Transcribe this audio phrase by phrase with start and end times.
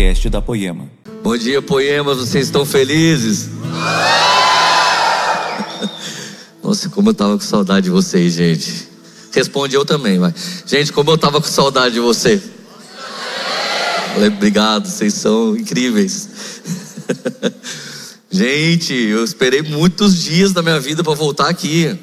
[0.00, 0.90] podcast da Poema.
[1.22, 3.50] Bom dia, Poemas, vocês estão felizes?
[6.64, 8.88] Nossa, como eu tava com saudade de vocês, gente.
[9.30, 10.32] Responde eu também, vai.
[10.64, 12.40] Gente, como eu tava com saudade de você.
[14.26, 16.30] Obrigado, vocês são incríveis.
[18.30, 21.94] gente, eu esperei muitos dias da minha vida para voltar aqui.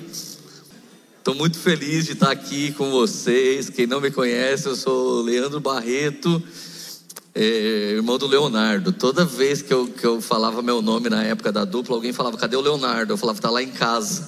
[1.17, 3.71] Estou muito feliz de estar aqui com vocês.
[3.71, 6.43] Quem não me conhece, eu sou Leandro Barreto,
[7.39, 8.91] é, irmão do Leonardo.
[8.91, 12.35] Toda vez que eu, que eu falava meu nome na época da dupla, alguém falava:
[12.35, 13.13] Cadê o Leonardo?
[13.13, 14.27] Eu falava: Está lá em casa.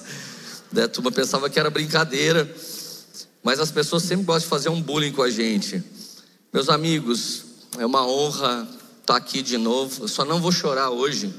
[0.70, 2.48] Daí a turma pensava que era brincadeira,
[3.42, 5.82] mas as pessoas sempre gostam de fazer um bullying com a gente.
[6.52, 7.42] Meus amigos,
[7.76, 8.68] é uma honra
[9.00, 10.04] estar aqui de novo.
[10.04, 11.34] Eu só não vou chorar hoje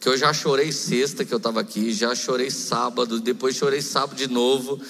[0.00, 4.16] que eu já chorei sexta que eu estava aqui, já chorei sábado, depois chorei sábado
[4.16, 4.80] de novo,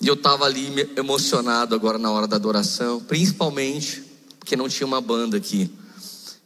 [0.00, 4.03] e eu estava ali emocionado agora na hora da adoração, principalmente
[4.44, 5.70] porque não tinha uma banda aqui.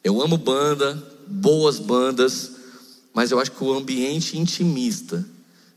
[0.04, 2.52] Eu amo banda, boas bandas,
[3.12, 5.26] mas eu acho que o ambiente intimista,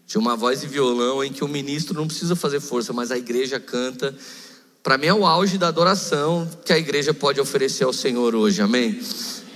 [0.06, 3.18] de uma voz e violão em que o ministro não precisa fazer força, mas a
[3.18, 4.16] igreja canta,
[4.84, 8.62] para mim é o auge da adoração que a igreja pode oferecer ao Senhor hoje,
[8.62, 9.02] amém?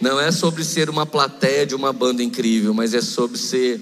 [0.02, 3.80] Não é sobre ser uma plateia de uma banda incrível, mas é sobre ser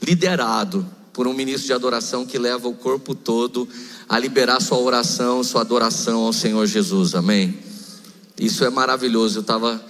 [0.00, 3.68] liderado por um ministro de adoração que leva o corpo todo
[4.08, 7.14] a liberar sua oração, sua adoração ao Senhor Jesus.
[7.14, 7.63] Amém.
[8.38, 9.38] Isso é maravilhoso.
[9.38, 9.84] Eu estava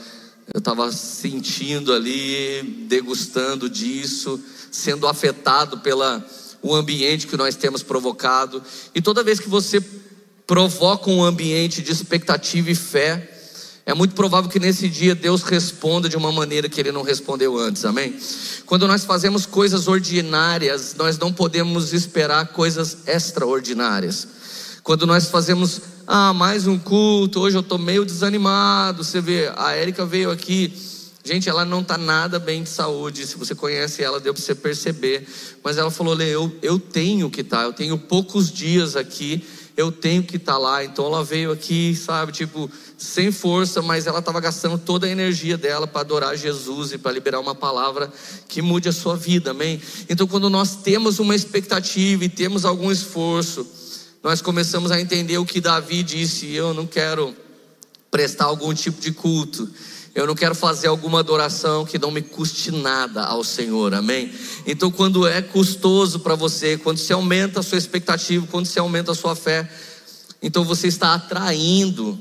[0.53, 4.39] eu tava sentindo ali, degustando disso,
[4.71, 6.25] sendo afetado pela
[6.61, 8.63] o ambiente que nós temos provocado.
[8.95, 9.83] E toda vez que você
[10.47, 13.31] provoca um ambiente de expectativa e fé,
[13.87, 17.59] é muito provável que nesse dia Deus responda de uma maneira que Ele não respondeu
[17.59, 18.17] antes, amém?
[18.65, 24.27] Quando nós fazemos coisas ordinárias, nós não podemos esperar coisas extraordinárias.
[24.85, 29.03] Quando nós fazemos, ah, mais um culto, hoje eu estou meio desanimado.
[29.03, 30.71] Você vê, a Érica veio aqui,
[31.25, 33.27] gente, ela não está nada bem de saúde.
[33.27, 35.27] Se você conhece ela, deu para você perceber.
[35.65, 39.43] Mas ela falou: Lê, eu, eu tenho que estar, tá, eu tenho poucos dias aqui
[39.77, 40.85] eu tenho que estar tá lá.
[40.85, 45.57] Então ela veio aqui, sabe, tipo, sem força, mas ela estava gastando toda a energia
[45.57, 48.13] dela para adorar Jesus e para liberar uma palavra
[48.49, 49.81] que mude a sua vida, amém?
[50.09, 53.67] Então quando nós temos uma expectativa e temos algum esforço,
[54.25, 57.33] nós começamos a entender o que Davi disse: eu não quero
[58.11, 59.69] prestar algum tipo de culto
[60.15, 64.31] eu não quero fazer alguma adoração que não me custe nada ao Senhor, amém?
[64.65, 69.11] Então, quando é custoso para você, quando se aumenta a sua expectativa, quando se aumenta
[69.11, 69.69] a sua fé,
[70.41, 72.17] então você está atraindo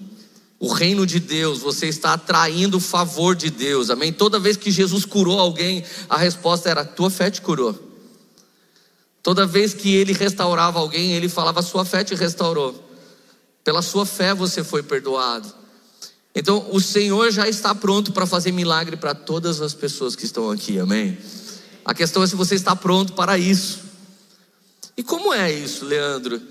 [0.59, 4.11] o reino de Deus, você está atraindo o favor de Deus, amém?
[4.11, 7.92] Toda vez que Jesus curou alguém, a resposta era: tua fé te curou.
[9.23, 12.75] Toda vez que ele restaurava alguém, ele falava: sua fé te restaurou.
[13.63, 15.51] Pela sua fé você foi perdoado.
[16.35, 20.51] Então, o Senhor já está pronto para fazer milagre para todas as pessoas que estão
[20.51, 21.17] aqui, amém?
[21.85, 23.79] A questão é se você está pronto para isso.
[24.97, 26.41] E como é isso, Leandro?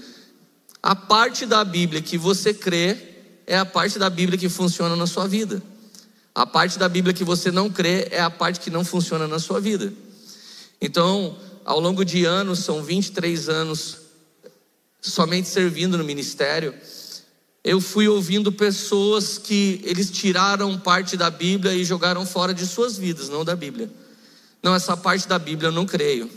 [0.83, 2.97] A parte da Bíblia que você crê
[3.47, 5.63] é a parte da Bíblia que funciona na sua vida.
[6.35, 9.39] A parte da Bíblia que você não crê é a parte que não funciona na
[9.39, 9.93] sua vida.
[10.81, 13.99] Então, ao longo de anos, são 23 anos
[15.01, 16.75] somente servindo no ministério
[17.65, 22.97] eu fui ouvindo pessoas que eles tiraram parte da Bíblia e jogaram fora de suas
[22.97, 23.89] vidas, não da Bíblia.
[24.61, 26.29] Não, essa parte da Bíblia eu não creio.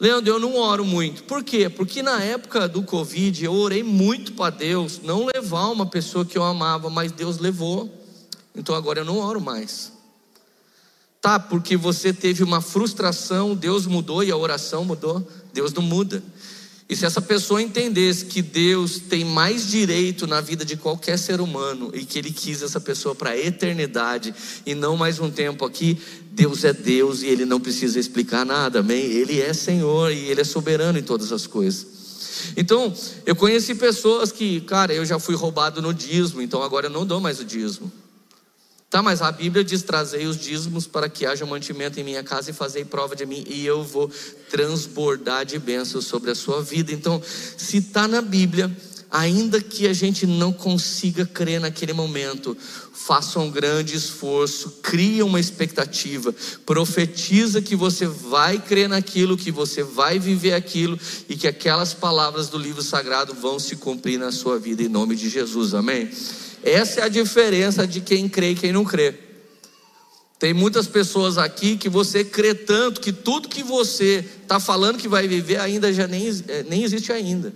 [0.00, 1.22] Leandro, eu não oro muito.
[1.24, 1.68] Por quê?
[1.68, 6.36] Porque na época do Covid eu orei muito para Deus não levar uma pessoa que
[6.36, 7.88] eu amava, mas Deus levou.
[8.54, 9.92] Então agora eu não oro mais.
[11.26, 15.26] Tá, porque você teve uma frustração, Deus mudou e a oração mudou.
[15.52, 16.22] Deus não muda.
[16.88, 21.40] E se essa pessoa entendesse que Deus tem mais direito na vida de qualquer ser
[21.40, 24.32] humano e que Ele quis essa pessoa para a eternidade
[24.64, 25.98] e não mais um tempo aqui,
[26.30, 29.02] Deus é Deus e Ele não precisa explicar nada, amém?
[29.02, 31.88] Ele é Senhor e Ele é soberano em todas as coisas.
[32.56, 32.94] Então,
[33.26, 37.04] eu conheci pessoas que, cara, eu já fui roubado no dízimo, então agora eu não
[37.04, 37.90] dou mais o dízimo.
[38.88, 42.50] Tá, mas a Bíblia diz: trazei os dízimos para que haja mantimento em minha casa
[42.50, 44.10] e fazei prova de mim, e eu vou
[44.50, 46.92] transbordar de bênçãos sobre a sua vida.
[46.92, 47.20] Então,
[47.56, 48.74] se está na Bíblia,
[49.10, 52.56] ainda que a gente não consiga crer naquele momento,
[52.92, 56.34] faça um grande esforço, cria uma expectativa,
[56.64, 60.98] profetiza que você vai crer naquilo, que você vai viver aquilo
[61.28, 65.16] e que aquelas palavras do livro sagrado vão se cumprir na sua vida em nome
[65.16, 65.74] de Jesus.
[65.74, 66.10] Amém.
[66.66, 69.14] Essa é a diferença de quem crê e quem não crê.
[70.36, 75.06] Tem muitas pessoas aqui que você crê tanto que tudo que você está falando que
[75.06, 77.54] vai viver ainda já nem, é, nem existe ainda.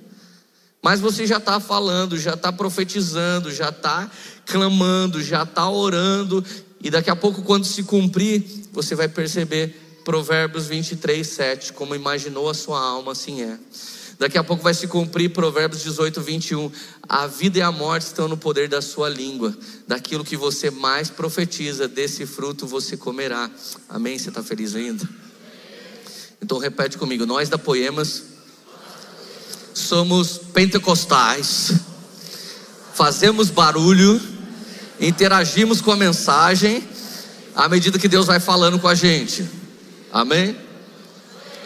[0.81, 4.09] Mas você já está falando, já está profetizando, já está
[4.47, 6.45] clamando, já está orando,
[6.81, 12.49] e daqui a pouco, quando se cumprir, você vai perceber Provérbios 23, 7, como imaginou
[12.49, 13.59] a sua alma, assim é.
[14.20, 16.70] Daqui a pouco vai se cumprir Provérbios 18, 21.
[17.08, 19.56] A vida e a morte estão no poder da sua língua.
[19.88, 23.50] Daquilo que você mais profetiza, desse fruto você comerá.
[23.88, 24.19] Amém?
[24.19, 25.08] Você está feliz ainda?
[26.43, 28.25] Então repete comigo: nós da Poemas
[29.72, 31.72] somos pentecostais,
[32.93, 34.20] fazemos barulho,
[35.00, 36.87] interagimos com a mensagem
[37.55, 39.49] à medida que Deus vai falando com a gente.
[40.12, 40.69] Amém?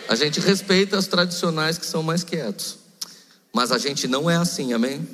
[0.09, 2.77] A gente respeita os tradicionais que são mais quietos.
[3.53, 5.07] Mas a gente não é assim, amém?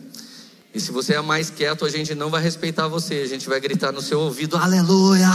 [0.73, 3.61] E se você é mais quieto, a gente não vai respeitar você, a gente vai
[3.61, 5.29] gritar no seu ouvido, aleluia!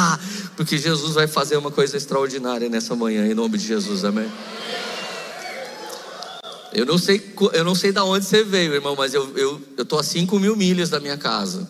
[0.55, 4.31] Porque Jesus vai fazer uma coisa extraordinária nessa manhã, em nome de Jesus, amém?
[6.73, 9.97] Eu não sei, eu não sei de onde você veio, irmão, mas eu, eu, tô
[9.97, 11.69] a 5 mil milhas da minha casa.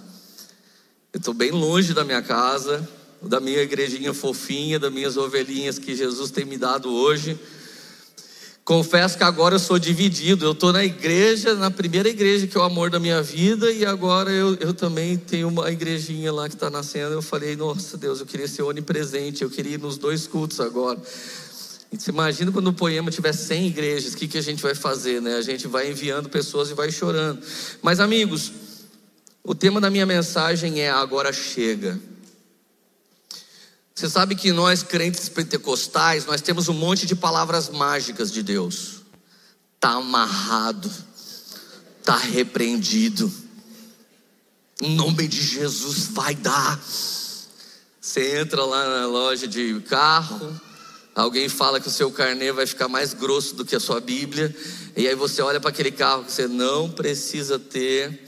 [1.12, 2.88] Eu estou bem longe da minha casa,
[3.22, 7.40] da minha igrejinha fofinha, das minhas ovelhinhas que Jesus tem me dado hoje.
[8.66, 10.44] Confesso que agora eu sou dividido.
[10.44, 13.86] Eu estou na igreja, na primeira igreja que é o amor da minha vida, e
[13.86, 17.14] agora eu, eu também tenho uma igrejinha lá que está nascendo.
[17.14, 21.00] Eu falei, nossa Deus, eu queria ser onipresente, eu queria ir nos dois cultos agora.
[21.92, 25.22] Você imagina quando o poema tiver 100 igrejas, o que, que a gente vai fazer,
[25.22, 25.36] né?
[25.36, 27.40] A gente vai enviando pessoas e vai chorando.
[27.84, 28.52] Mas, amigos,
[29.44, 32.00] o tema da minha mensagem é Agora Chega.
[33.98, 38.96] Você sabe que nós, crentes pentecostais, nós temos um monte de palavras mágicas de Deus.
[39.76, 40.92] Está amarrado,
[42.02, 43.32] está repreendido.
[44.82, 46.78] Em nome de Jesus vai dar.
[48.02, 50.60] Você entra lá na loja de carro,
[51.16, 54.54] alguém fala que o seu carnê vai ficar mais grosso do que a sua Bíblia,
[54.98, 58.28] e aí você olha para aquele carro que você não precisa ter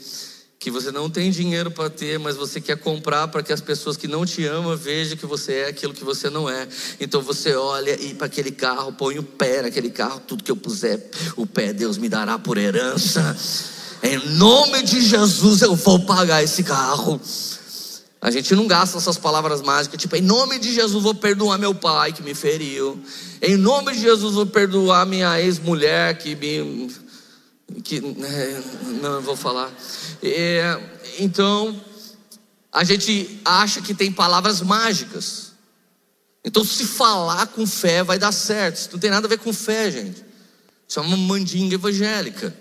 [0.58, 3.96] que você não tem dinheiro para ter, mas você quer comprar para que as pessoas
[3.96, 6.66] que não te amam vejam que você é aquilo que você não é.
[6.98, 10.56] Então você olha e para aquele carro, põe o pé naquele carro, tudo que eu
[10.56, 13.36] puser, o pé Deus me dará por herança.
[14.02, 17.20] Em nome de Jesus eu vou pagar esse carro.
[18.20, 21.72] A gente não gasta essas palavras mágicas, tipo, em nome de Jesus vou perdoar meu
[21.72, 23.00] pai que me feriu.
[23.40, 26.90] Em nome de Jesus vou perdoar minha ex-mulher que me
[27.84, 28.62] que né,
[29.00, 29.72] não vou falar.
[30.22, 30.80] É,
[31.18, 31.78] então,
[32.72, 35.52] a gente acha que tem palavras mágicas.
[36.44, 38.76] Então, se falar com fé vai dar certo.
[38.76, 40.24] Isso não tem nada a ver com fé, gente.
[40.88, 42.56] Isso é uma mandinga evangélica.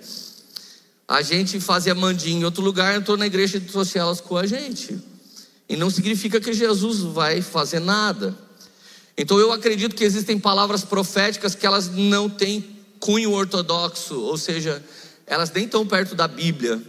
[1.07, 4.45] A gente fazia mandinga em outro lugar, entrou na igreja e trouxe elas com a
[4.45, 4.99] gente.
[5.69, 8.37] E não significa que Jesus vai fazer nada.
[9.17, 14.83] Então eu acredito que existem palavras proféticas que elas não têm cunho ortodoxo, ou seja,
[15.27, 16.81] elas nem estão perto da Bíblia.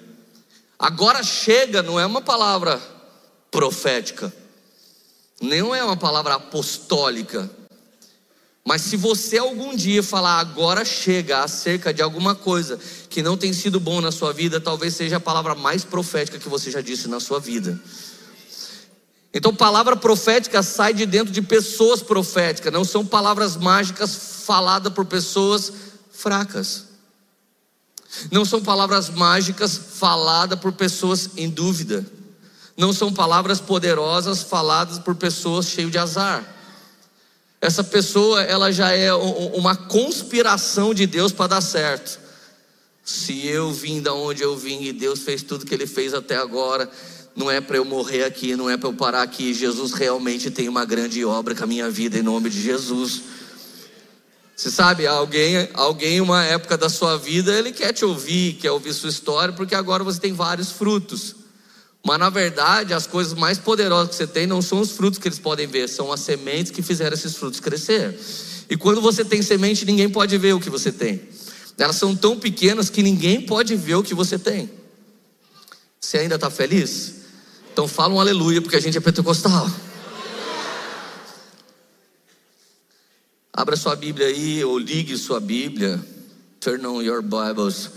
[0.78, 2.80] Agora chega não é uma palavra
[3.50, 4.32] profética,
[5.42, 7.50] não é uma palavra apostólica.
[8.64, 13.52] Mas se você algum dia falar agora chega acerca de alguma coisa que não tem
[13.52, 17.08] sido bom na sua vida, talvez seja a palavra mais profética que você já disse
[17.08, 17.80] na sua vida.
[19.32, 25.04] Então, palavra profética sai de dentro de pessoas proféticas, não são palavras mágicas faladas por
[25.04, 25.72] pessoas
[26.10, 26.87] fracas.
[28.30, 32.04] Não são palavras mágicas faladas por pessoas em dúvida.
[32.76, 36.56] Não são palavras poderosas faladas por pessoas cheias de azar.
[37.60, 42.20] Essa pessoa, ela já é uma conspiração de Deus para dar certo.
[43.04, 46.36] Se eu vim da onde eu vim e Deus fez tudo que ele fez até
[46.36, 46.88] agora,
[47.34, 49.52] não é para eu morrer aqui, não é para eu parar aqui.
[49.52, 53.22] Jesus realmente tem uma grande obra com a minha vida em nome de Jesus.
[54.58, 58.92] Você sabe, alguém, alguém, uma época da sua vida, ele quer te ouvir, quer ouvir
[58.92, 61.36] sua história, porque agora você tem vários frutos.
[62.04, 65.28] Mas na verdade, as coisas mais poderosas que você tem não são os frutos que
[65.28, 68.18] eles podem ver, são as sementes que fizeram esses frutos crescer.
[68.68, 71.22] E quando você tem semente, ninguém pode ver o que você tem.
[71.78, 74.68] Elas são tão pequenas que ninguém pode ver o que você tem.
[76.00, 77.14] Você ainda está feliz?
[77.72, 79.70] Então fala um aleluia, porque a gente é pentecostal.
[83.58, 86.00] Abra sua Bíblia aí, ou ligue sua Bíblia.
[86.60, 87.90] Turn on your Bibles.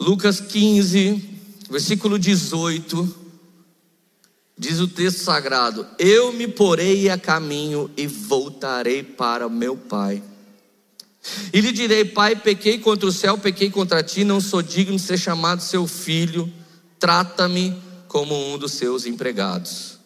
[0.00, 1.38] Lucas 15,
[1.70, 3.16] versículo 18.
[4.58, 10.20] Diz o texto sagrado: Eu me porei a caminho e voltarei para meu pai.
[11.52, 15.02] E lhe direi: Pai, pequei contra o céu, pequei contra ti, não sou digno de
[15.02, 16.52] ser chamado seu filho,
[16.98, 20.00] trata-me como um dos seus empregados.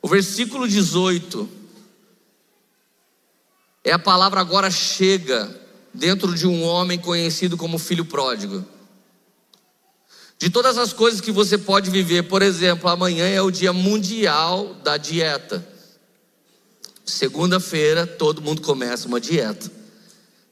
[0.00, 1.55] O versículo 18
[3.86, 5.48] é a palavra agora chega
[5.94, 8.64] dentro de um homem conhecido como filho pródigo.
[10.36, 14.74] De todas as coisas que você pode viver, por exemplo, amanhã é o dia mundial
[14.82, 15.64] da dieta.
[17.04, 19.70] Segunda-feira, todo mundo começa uma dieta.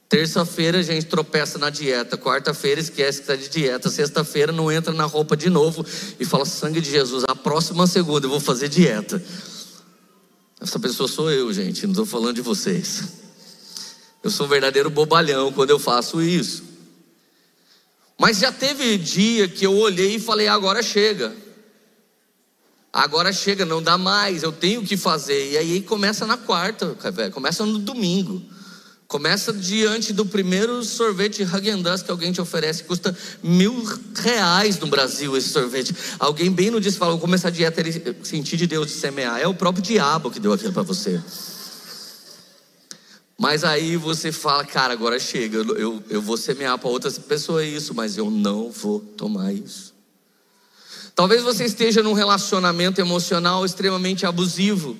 [0.08, 2.16] Terça-feira a gente tropeça na dieta.
[2.16, 3.90] Quarta-feira esquece que está de dieta.
[3.90, 5.84] Sexta-feira não entra na roupa de novo
[6.20, 9.20] e fala: sangue de Jesus, a próxima segunda eu vou fazer dieta.
[10.60, 13.23] Essa pessoa sou eu, gente, não estou falando de vocês.
[14.24, 16.64] Eu sou um verdadeiro bobalhão quando eu faço isso.
[18.18, 21.36] Mas já teve dia que eu olhei e falei: agora chega.
[22.90, 25.50] Agora chega, não dá mais, eu tenho que fazer.
[25.50, 26.96] E aí começa na quarta,
[27.32, 28.40] começa no domingo.
[29.06, 35.36] Começa diante do primeiro sorvete Häagen-Dazs que alguém te oferece, custa mil reais no Brasil
[35.36, 35.94] esse sorvete.
[36.18, 39.38] Alguém bem no dia fala, vou começar a dieta, ele sentir de Deus de semear.
[39.38, 41.20] É o próprio diabo que deu aquilo para você.
[43.44, 47.66] Mas aí você fala, cara, agora chega, eu, eu, eu vou semear para outras pessoas
[47.66, 49.92] isso, mas eu não vou tomar isso.
[51.14, 54.96] Talvez você esteja num relacionamento emocional extremamente abusivo.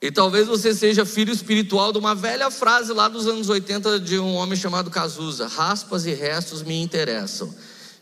[0.00, 4.18] E talvez você seja filho espiritual de uma velha frase lá dos anos 80 de
[4.18, 7.54] um homem chamado Cazuza: raspas e restos me interessam.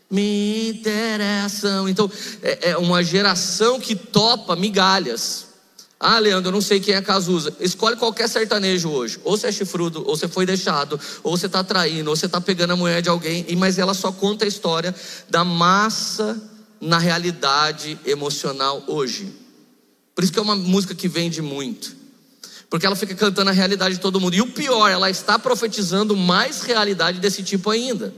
[0.09, 1.89] Me interessam.
[1.89, 2.09] Então,
[2.41, 5.54] é, é uma geração que topa migalhas.
[5.99, 7.55] Ah, Leandro, eu não sei quem é Cazuza.
[7.59, 9.19] Escolhe qualquer sertanejo hoje.
[9.23, 12.41] Ou você é chifrudo, ou você foi deixado, ou você está traindo, ou você está
[12.41, 13.45] pegando a mulher de alguém.
[13.57, 14.93] Mas ela só conta a história
[15.29, 16.41] da massa
[16.81, 19.33] na realidade emocional hoje.
[20.13, 21.95] Por isso que é uma música que vende muito.
[22.69, 24.35] Porque ela fica cantando a realidade de todo mundo.
[24.35, 28.13] E o pior, ela está profetizando mais realidade desse tipo ainda.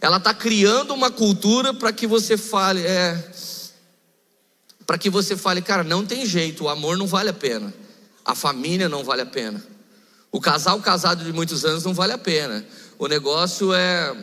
[0.00, 3.32] Ela está criando uma cultura para que você fale, é,
[4.92, 7.72] para que você fale, cara, não tem jeito, o amor não vale a pena,
[8.22, 9.64] a família não vale a pena,
[10.30, 12.62] o casal casado de muitos anos não vale a pena.
[12.98, 14.14] O negócio é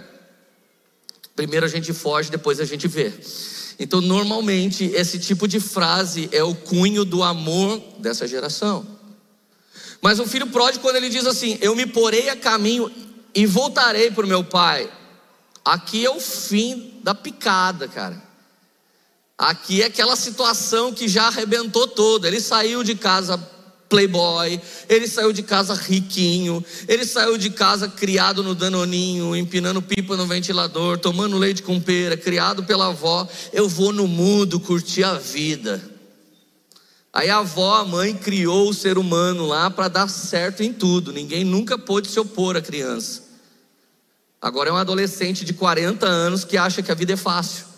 [1.36, 3.12] primeiro a gente foge, depois a gente vê.
[3.80, 8.86] Então, normalmente, esse tipo de frase é o cunho do amor dessa geração.
[10.00, 12.92] Mas o filho pródigo, quando ele diz assim: Eu me porei a caminho
[13.34, 14.88] e voltarei para o meu pai,
[15.66, 18.29] aqui é o fim da picada, cara.
[19.40, 22.28] Aqui é aquela situação que já arrebentou toda.
[22.28, 23.38] Ele saiu de casa
[23.88, 30.18] playboy, ele saiu de casa riquinho, ele saiu de casa criado no danoninho, empinando pipa
[30.18, 33.26] no ventilador, tomando leite com pera, criado pela avó.
[33.54, 35.82] Eu vou no mundo curtir a vida.
[37.14, 41.14] Aí a avó, a mãe, criou o ser humano lá para dar certo em tudo.
[41.14, 43.24] Ninguém nunca pôde se opor à criança.
[44.42, 47.69] Agora é um adolescente de 40 anos que acha que a vida é fácil.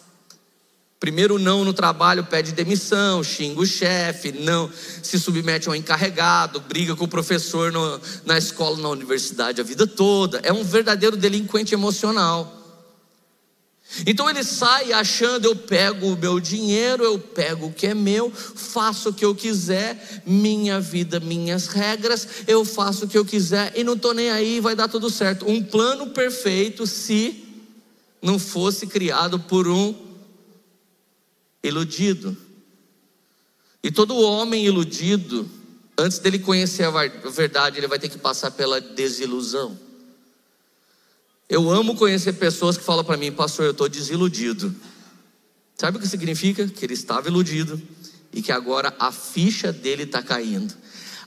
[1.02, 4.70] Primeiro não no trabalho, pede demissão, xinga o chefe, não
[5.02, 9.88] se submete ao encarregado, briga com o professor no, na escola, na universidade a vida
[9.88, 10.40] toda.
[10.44, 12.56] É um verdadeiro delinquente emocional.
[14.06, 18.32] Então ele sai achando: eu pego o meu dinheiro, eu pego o que é meu,
[18.32, 23.74] faço o que eu quiser, minha vida, minhas regras, eu faço o que eu quiser
[23.76, 25.50] e não estou nem aí, vai dar tudo certo.
[25.50, 27.44] Um plano perfeito se
[28.22, 30.11] não fosse criado por um
[31.64, 32.36] iludido.
[33.84, 35.50] E todo homem iludido,
[35.98, 39.78] antes dele conhecer a verdade, ele vai ter que passar pela desilusão.
[41.50, 44.74] Eu amo conhecer pessoas que falam para mim, pastor, eu estou desiludido.
[45.78, 46.68] Sabe o que significa?
[46.68, 47.82] Que ele estava iludido
[48.32, 50.81] e que agora a ficha dele está caindo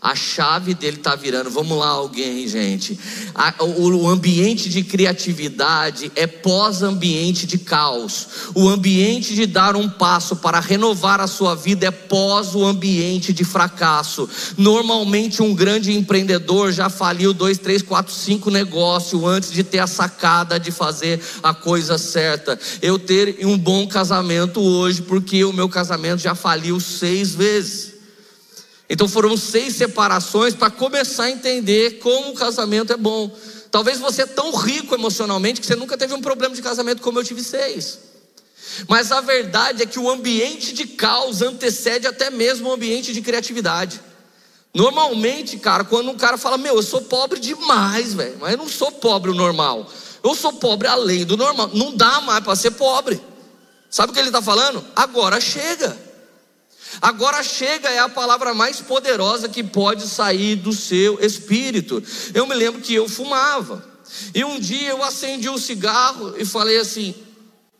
[0.04, 1.48] a chave dele está virando.
[1.48, 3.00] Vamos lá, alguém, gente.
[3.34, 8.26] A, o, o ambiente de criatividade é pós-ambiente de caos.
[8.54, 13.32] O ambiente de dar um passo para renovar a sua vida é pós o ambiente
[13.32, 14.28] de fracasso.
[14.58, 19.86] Normalmente, um grande empreendedor já faliu dois, três, quatro, cinco negócios antes de ter a
[19.86, 22.58] sacada de fazer a coisa certa.
[22.82, 27.93] Eu ter um bom casamento hoje, porque o meu casamento já faliu seis vezes.
[28.88, 33.34] Então foram seis separações para começar a entender como o casamento é bom.
[33.70, 37.18] Talvez você é tão rico emocionalmente que você nunca teve um problema de casamento como
[37.18, 37.98] eu tive seis.
[38.88, 43.20] Mas a verdade é que o ambiente de caos antecede até mesmo o ambiente de
[43.20, 44.00] criatividade.
[44.72, 48.68] Normalmente, cara, quando um cara fala, meu, eu sou pobre demais, velho, mas eu não
[48.68, 49.88] sou pobre o normal.
[50.22, 51.70] Eu sou pobre além do normal.
[51.74, 53.20] Não dá mais para ser pobre.
[53.90, 54.84] Sabe o que ele está falando?
[54.96, 55.96] Agora chega.
[57.00, 62.02] Agora chega é a palavra mais poderosa que pode sair do seu espírito.
[62.32, 63.84] Eu me lembro que eu fumava.
[64.34, 67.14] E um dia eu acendi um cigarro e falei assim: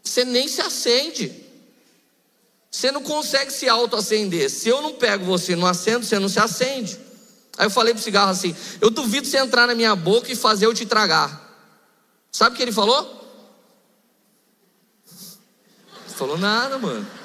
[0.02, 1.44] você nem se acende.
[2.71, 4.50] Você não consegue se autoacender.
[4.50, 6.99] Se eu não pego você no acendo, você não se acende.
[7.56, 10.66] Aí eu falei pro cigarro assim: Eu duvido você entrar na minha boca e fazer
[10.66, 11.42] eu te tragar.
[12.33, 13.23] Sabe o que ele falou?
[16.09, 17.24] Não falou nada, mano.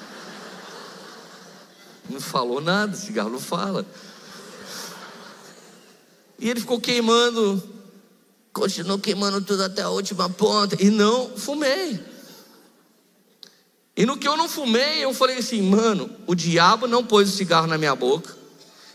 [2.10, 3.86] Não falou nada, cigarro não fala.
[6.40, 7.62] E ele ficou queimando,
[8.54, 12.00] continuou queimando tudo até a última ponta, e não fumei.
[13.96, 17.36] E no que eu não fumei, eu falei assim, mano, o diabo não pôs o
[17.36, 18.38] cigarro na minha boca,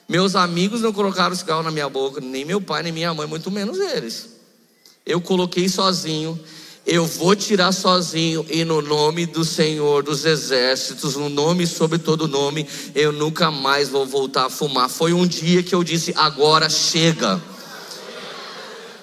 [0.08, 3.26] meus amigos não colocaram o cigarro na minha boca, nem meu pai, nem minha mãe,
[3.26, 4.30] muito menos eles.
[5.04, 6.40] Eu coloquei sozinho,
[6.86, 12.28] eu vou tirar sozinho, e no nome do Senhor dos Exércitos, no nome sobre todo
[12.28, 14.90] nome, eu nunca mais vou voltar a fumar.
[14.90, 17.40] Foi um dia que eu disse: agora chega.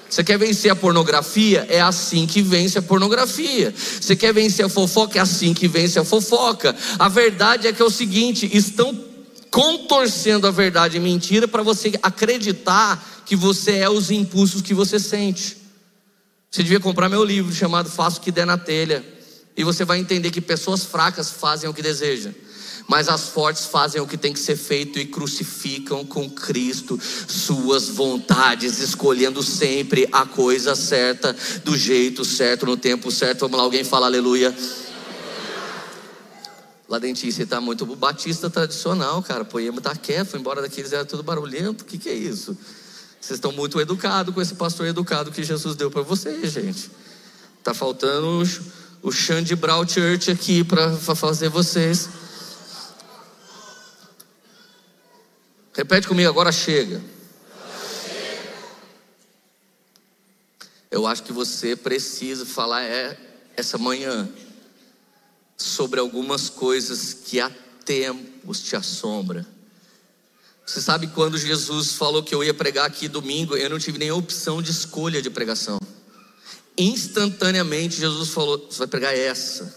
[0.07, 1.65] Você quer vencer a pornografia?
[1.69, 3.73] É assim que vence a pornografia.
[3.73, 5.17] Você quer vencer a fofoca?
[5.17, 6.75] É assim que vence a fofoca.
[6.99, 8.93] A verdade é que é o seguinte: estão
[9.49, 14.99] contorcendo a verdade e mentira para você acreditar que você é os impulsos que você
[14.99, 15.60] sente.
[16.51, 19.05] Você devia comprar meu livro chamado Faça o que der na telha.
[19.55, 22.33] E você vai entender que pessoas fracas fazem o que desejam,
[22.87, 27.87] mas as fortes fazem o que tem que ser feito e crucificam com Cristo suas
[27.89, 33.41] vontades, escolhendo sempre a coisa certa, do jeito certo, no tempo certo.
[33.41, 34.55] Vamos lá, alguém fala aleluia.
[36.89, 39.45] Lá você está muito batista tradicional, cara.
[39.45, 41.83] Poema tá quieto, foi embora daqueles era tudo barulhento.
[41.83, 42.57] O que, que é isso?
[43.21, 46.89] Vocês estão muito educados com esse pastor educado que Jesus deu para vocês, gente.
[47.63, 48.41] Tá faltando
[49.03, 52.09] o, Xande Brau Church aqui para fazer vocês.
[55.71, 56.99] Repete comigo, agora chega.
[60.89, 63.15] Eu acho que você precisa falar é,
[63.55, 64.27] essa manhã
[65.55, 67.51] sobre algumas coisas que há
[67.85, 69.45] tempos te assombram
[70.71, 74.09] você sabe quando Jesus falou que eu ia pregar aqui domingo, eu não tive nem
[74.09, 75.77] opção de escolha de pregação.
[76.77, 79.75] Instantaneamente Jesus falou: Você vai pregar essa.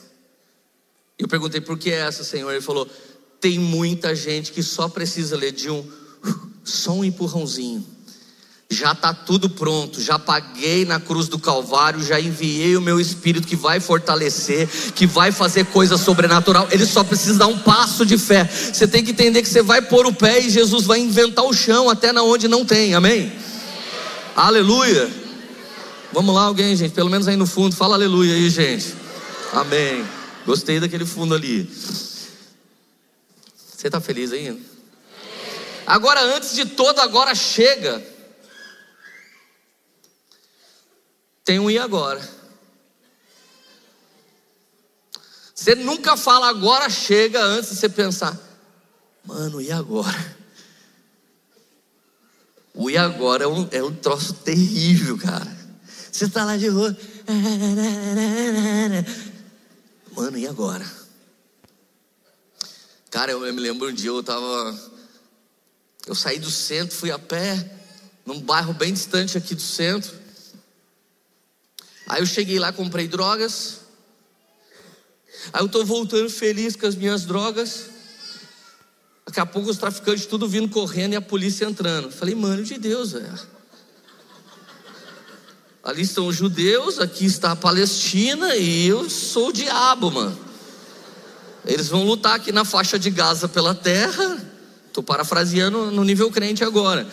[1.19, 2.49] Eu perguntei por que essa, Senhor?
[2.53, 2.89] Ele falou:
[3.41, 5.85] Tem muita gente que só precisa ler de um,
[6.63, 7.85] só um empurrãozinho
[8.75, 13.47] já está tudo pronto, já paguei na cruz do Calvário, já enviei o meu Espírito
[13.47, 16.69] que vai fortalecer, que vai fazer coisa sobrenatural.
[16.71, 18.45] Ele só precisa dar um passo de fé.
[18.45, 21.55] Você tem que entender que você vai pôr o pé e Jesus vai inventar o
[21.55, 22.95] chão até na onde não tem.
[22.95, 23.33] Amém?
[24.37, 25.09] Aleluia.
[26.13, 28.95] Vamos lá, alguém, gente, pelo menos aí no fundo, fala aleluia aí, gente.
[29.53, 30.05] Amém.
[30.45, 31.69] Gostei daquele fundo ali.
[33.77, 34.61] Você está feliz ainda?
[35.87, 38.14] Agora, antes de todo, agora chega.
[41.45, 42.27] Tem um e agora.
[45.55, 48.39] Você nunca fala agora chega antes de você pensar,
[49.25, 50.37] mano, e agora?
[52.75, 55.57] O e agora é um, é um troço terrível, cara.
[56.11, 56.97] Você está lá de rua,
[60.15, 60.85] mano, e agora?
[63.11, 64.93] Cara, eu me lembro um dia eu tava.
[66.07, 67.79] Eu saí do centro, fui a pé,
[68.27, 70.24] num bairro bem distante aqui do centro.
[72.07, 73.81] Aí eu cheguei lá, comprei drogas.
[75.53, 77.91] Aí eu estou voltando feliz com as minhas drogas.
[79.27, 82.11] Daqui a pouco os traficantes tudo vindo correndo e a polícia entrando.
[82.11, 83.55] Falei, mano de Deus, velho.
[85.83, 90.39] Ali estão os judeus, aqui está a Palestina e eu sou o diabo, mano.
[91.67, 94.43] Eles vão lutar aqui na faixa de Gaza pela terra.
[94.87, 97.07] Estou parafraseando no nível crente agora.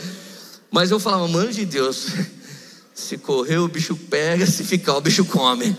[0.69, 2.07] Mas eu falava, mano de Deus,
[3.01, 5.75] se correr, o bicho pega, se ficar, o bicho come.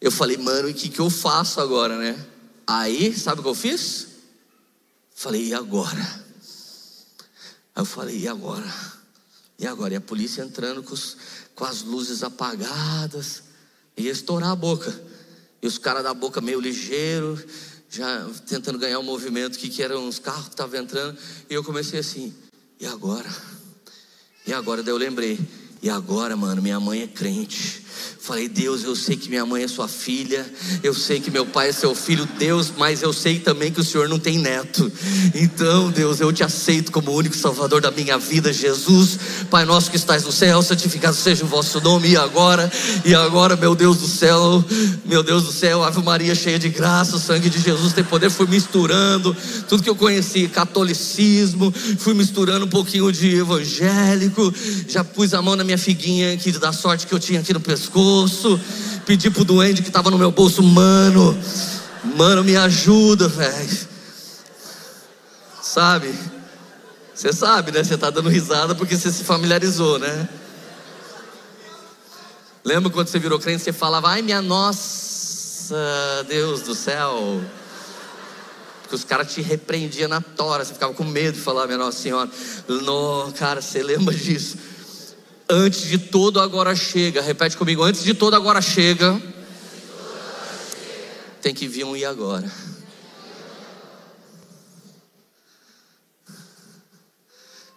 [0.00, 2.26] Eu falei, mano, o que, que eu faço agora, né?
[2.66, 4.08] Aí, sabe o que eu fiz?
[5.14, 6.02] Falei, e agora?
[7.74, 8.72] Aí eu falei, e agora?
[9.58, 9.94] E agora?
[9.94, 11.16] E a polícia entrando com, os,
[11.54, 13.42] com as luzes apagadas,
[13.96, 14.92] ia estourar a boca.
[15.62, 17.42] E os caras da boca meio ligeiro,
[17.88, 21.16] já tentando ganhar o um movimento que, que eram os carros que estavam entrando.
[21.48, 22.34] E eu comecei assim,
[22.80, 23.32] e agora?
[24.46, 24.82] E agora?
[24.82, 25.38] Daí eu lembrei,
[25.84, 27.83] e agora, mano, minha mãe é crente.
[28.20, 30.46] Falei, Deus, eu sei que minha mãe é sua filha,
[30.82, 33.84] eu sei que meu pai é seu filho, Deus, mas eu sei também que o
[33.84, 34.90] Senhor não tem neto.
[35.34, 39.18] Então, Deus, eu te aceito como o único Salvador da minha vida, Jesus.
[39.50, 42.72] Pai nosso que estás no céu, santificado seja o vosso nome, e agora,
[43.04, 44.64] e agora, meu Deus do céu,
[45.04, 48.30] meu Deus do céu, Ave Maria cheia de graça, o sangue de Jesus tem poder.
[48.30, 49.36] Fui misturando
[49.68, 54.52] tudo que eu conheci, catolicismo, fui misturando um pouquinho de evangélico,
[54.88, 57.60] já pus a mão na minha figuinha aqui da sorte que eu tinha aqui no
[57.84, 58.58] pescoço
[59.04, 61.38] pedi pro duende que estava no meu bolso, mano,
[62.16, 63.88] mano, me ajuda, velho.
[65.62, 66.14] Sabe?
[67.14, 67.84] Você sabe, né?
[67.84, 70.28] Você está dando risada porque você se familiarizou, né?
[72.64, 75.74] Lembra quando você virou crente, você falava, ai minha nossa,
[76.26, 77.42] Deus do céu.
[78.82, 81.98] Porque os caras te repreendiam na tora, você ficava com medo de falar, minha Nossa
[81.98, 82.30] Senhora.
[82.68, 84.56] Não, cara, você lembra disso?
[85.48, 89.20] Antes de todo agora chega, repete comigo, antes de todo agora chega,
[91.42, 92.50] tem que vir um e agora.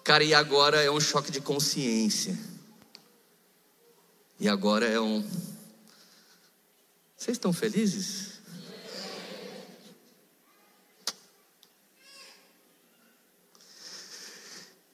[0.01, 2.39] Cara, e agora é um choque de consciência.
[4.39, 5.21] E agora é um.
[7.17, 8.39] Vocês estão felizes?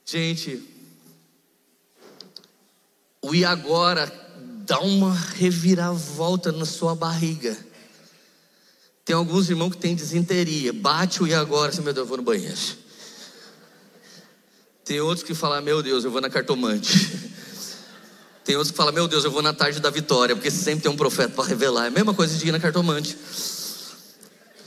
[0.03, 0.72] Gente,
[3.23, 4.11] o e agora
[4.65, 7.57] dá uma reviravolta na sua barriga.
[9.05, 12.17] Tem alguns irmãos que têm desinteria, bate o e agora, assim, meu Deus, eu vou
[12.17, 12.59] no banheiro.
[14.83, 17.31] Tem outros que falam, meu Deus, eu vou na cartomante.
[18.43, 20.91] Tem outros que falam, meu Deus, eu vou na tarde da vitória, porque sempre tem
[20.91, 21.85] um profeta para revelar.
[21.85, 23.17] É a mesma coisa de ir na cartomante.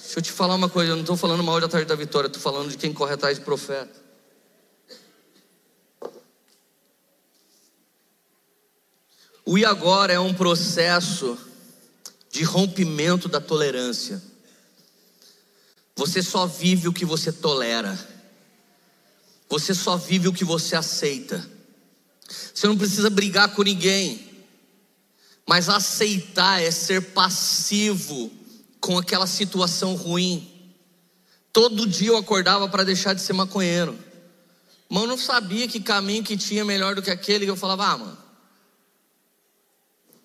[0.02, 2.26] Deixa eu te falar uma coisa, eu não estou falando mal da tarde da vitória,
[2.26, 4.05] estou falando de quem corre atrás de profeta.
[9.46, 11.38] O e agora é um processo
[12.32, 14.20] de rompimento da tolerância.
[15.94, 17.96] Você só vive o que você tolera.
[19.48, 21.48] Você só vive o que você aceita.
[22.52, 24.28] Você não precisa brigar com ninguém.
[25.48, 28.32] Mas aceitar é ser passivo
[28.80, 30.52] com aquela situação ruim.
[31.52, 33.96] Todo dia eu acordava para deixar de ser maconheiro.
[34.88, 37.86] Mas eu não sabia que caminho que tinha melhor do que aquele que eu falava,
[37.86, 38.25] ah, mano,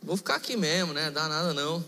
[0.01, 1.11] vou ficar aqui mesmo, né?
[1.11, 1.83] Dá nada não.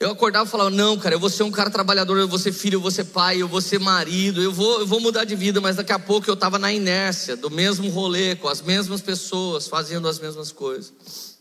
[0.00, 2.52] Eu acordava e falava: Não, cara, eu vou ser um cara trabalhador, eu vou ser
[2.52, 5.36] filho, eu vou ser pai, eu vou ser marido, eu vou, eu vou mudar de
[5.36, 9.02] vida, mas daqui a pouco eu estava na inércia do mesmo rolê, com as mesmas
[9.02, 11.38] pessoas, fazendo as mesmas coisas.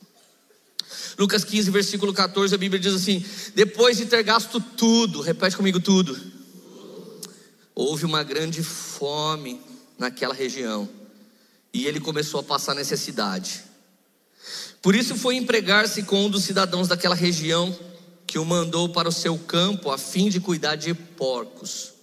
[1.17, 3.23] Lucas 15, versículo 14, a Bíblia diz assim:
[3.55, 6.19] Depois de ter gasto tudo, repete comigo tudo,
[7.73, 9.61] houve uma grande fome
[9.97, 10.87] naquela região,
[11.73, 13.68] e ele começou a passar necessidade.
[14.81, 17.77] Por isso foi empregar-se com um dos cidadãos daquela região
[18.25, 21.93] que o mandou para o seu campo a fim de cuidar de porcos.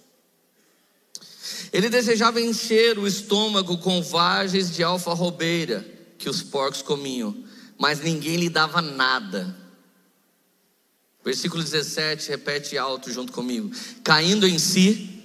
[1.71, 5.85] Ele desejava encher o estômago com vagens de alfarrobeira
[6.17, 7.35] que os porcos comiam,
[7.77, 9.55] mas ninguém lhe dava nada.
[11.23, 13.69] Versículo 17, repete alto junto comigo.
[14.03, 15.23] Caindo em si,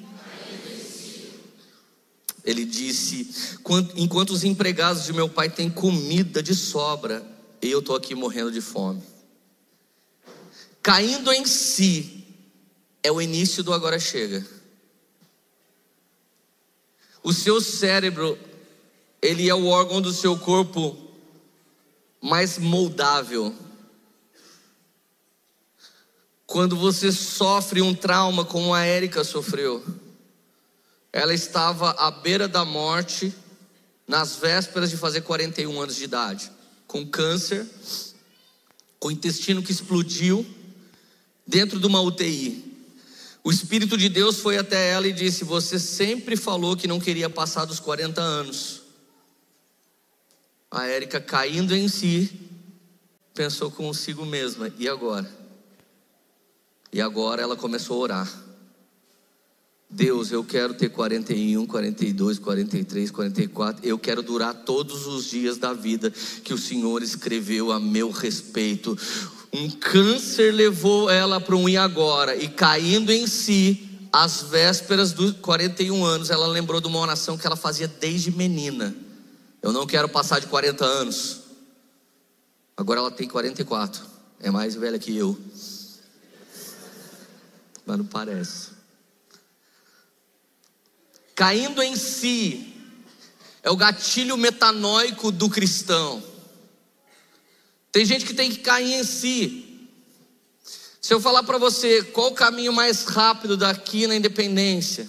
[2.44, 3.56] ele disse:
[3.96, 7.24] Enquanto os empregados de meu pai têm comida de sobra,
[7.70, 9.02] eu estou aqui morrendo de fome
[10.82, 12.26] caindo em si,
[13.02, 14.44] é o início do agora chega.
[17.22, 18.36] O seu cérebro,
[19.20, 20.98] ele é o órgão do seu corpo
[22.20, 23.54] mais moldável.
[26.44, 29.84] Quando você sofre um trauma como a Érica sofreu,
[31.12, 33.32] ela estava à beira da morte,
[34.06, 36.50] nas vésperas de fazer 41 anos de idade,
[36.92, 37.66] com câncer,
[39.00, 40.46] com o intestino que explodiu,
[41.46, 42.70] dentro de uma UTI.
[43.42, 47.30] O Espírito de Deus foi até ela e disse: Você sempre falou que não queria
[47.30, 48.82] passar dos 40 anos.
[50.70, 52.30] A Érica, caindo em si,
[53.32, 55.28] pensou consigo mesma: E agora?
[56.92, 58.42] E agora ela começou a orar.
[59.92, 63.86] Deus, eu quero ter 41, 42, 43, 44.
[63.86, 68.96] Eu quero durar todos os dias da vida que o Senhor escreveu a meu respeito.
[69.52, 75.32] Um câncer levou ela para um e agora, e caindo em si, às vésperas dos
[75.32, 78.96] 41 anos, ela lembrou de uma oração que ela fazia desde menina.
[79.60, 81.40] Eu não quero passar de 40 anos.
[82.74, 84.02] Agora ela tem 44.
[84.40, 85.38] É mais velha que eu.
[87.84, 88.81] Mas não parece.
[91.34, 92.74] Caindo em si
[93.62, 96.22] é o gatilho metanóico do cristão.
[97.90, 99.88] Tem gente que tem que cair em si.
[101.00, 105.08] Se eu falar para você qual o caminho mais rápido daqui na independência,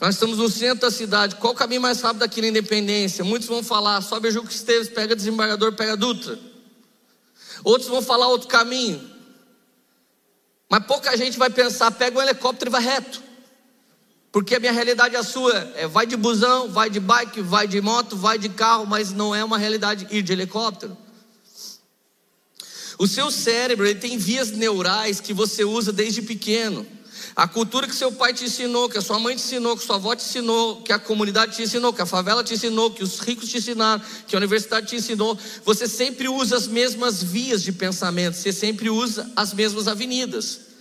[0.00, 3.24] nós estamos no centro da cidade, qual o caminho mais rápido daqui na independência?
[3.24, 6.36] Muitos vão falar, sobe Juca Esteves, pega desembargador, pega Dutra.
[7.62, 9.08] Outros vão falar outro caminho.
[10.68, 13.21] Mas pouca gente vai pensar, pega um helicóptero e vai reto.
[14.32, 15.52] Porque a minha realidade é a sua.
[15.76, 19.34] É vai de busão, vai de bike, vai de moto, vai de carro, mas não
[19.34, 20.96] é uma realidade ir de helicóptero.
[22.98, 26.86] O seu cérebro ele tem vias neurais que você usa desde pequeno.
[27.36, 29.96] A cultura que seu pai te ensinou, que a sua mãe te ensinou, que sua
[29.96, 33.20] avó te ensinou, que a comunidade te ensinou, que a favela te ensinou, que os
[33.20, 37.72] ricos te ensinaram, que a universidade te ensinou, você sempre usa as mesmas vias de
[37.72, 40.71] pensamento, você sempre usa as mesmas avenidas.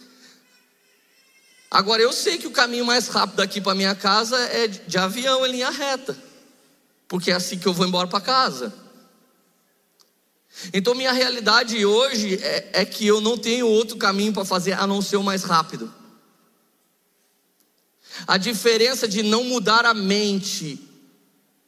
[1.71, 5.45] Agora eu sei que o caminho mais rápido daqui para minha casa é de avião
[5.45, 6.17] em linha reta,
[7.07, 8.73] porque é assim que eu vou embora para casa.
[10.73, 14.85] Então minha realidade hoje é, é que eu não tenho outro caminho para fazer a
[14.85, 15.89] não ser o mais rápido.
[18.27, 20.77] A diferença de não mudar a mente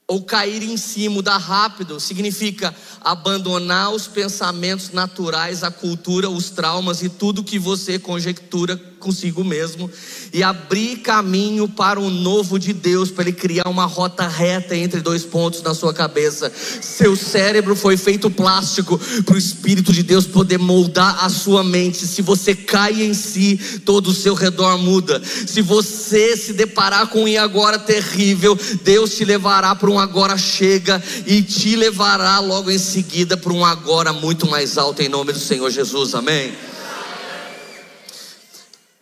[0.05, 7.01] ou cair em si, mudar rápido, significa abandonar os pensamentos naturais, a cultura, os traumas
[7.01, 9.91] e tudo que você conjectura consigo mesmo
[10.31, 15.01] e abrir caminho para o novo de Deus, para Ele criar uma rota reta entre
[15.01, 16.51] dois pontos na sua cabeça.
[16.81, 22.07] Seu cérebro foi feito plástico para o Espírito de Deus poder moldar a sua mente.
[22.07, 25.21] Se você cai em si, todo o seu redor muda.
[25.23, 31.03] Se você se deparar com um agora terrível, Deus te levará para um agora chega
[31.25, 35.39] e te levará logo em seguida para um agora muito mais alto em nome do
[35.39, 36.15] Senhor Jesus.
[36.15, 36.72] Amém.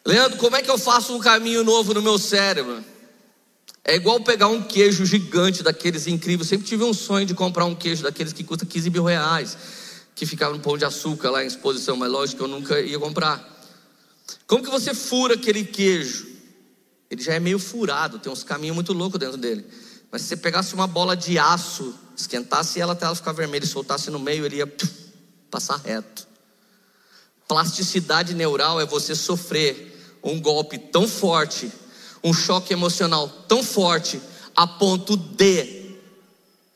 [0.05, 2.83] Leandro, como é que eu faço um caminho novo no meu cérebro?
[3.83, 6.49] É igual pegar um queijo gigante daqueles incríveis.
[6.49, 9.57] Sempre tive um sonho de comprar um queijo daqueles que custa 15 mil reais,
[10.15, 12.99] que ficava no pão de açúcar lá em exposição, mas lógico que eu nunca ia
[12.99, 13.47] comprar.
[14.47, 16.27] Como que você fura aquele queijo?
[17.09, 19.65] Ele já é meio furado, tem uns caminhos muito loucos dentro dele.
[20.11, 23.67] Mas se você pegasse uma bola de aço, esquentasse ela até ela ficar vermelha e
[23.67, 24.73] soltasse no meio, ele ia
[25.49, 26.27] passar reto.
[27.47, 29.90] Plasticidade neural é você sofrer
[30.23, 31.71] um golpe tão forte,
[32.23, 34.21] um choque emocional tão forte,
[34.55, 35.95] a ponto de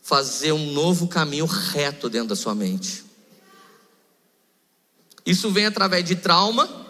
[0.02, 3.04] fazer um novo caminho reto dentro da sua mente.
[5.26, 6.86] Isso vem através de trauma.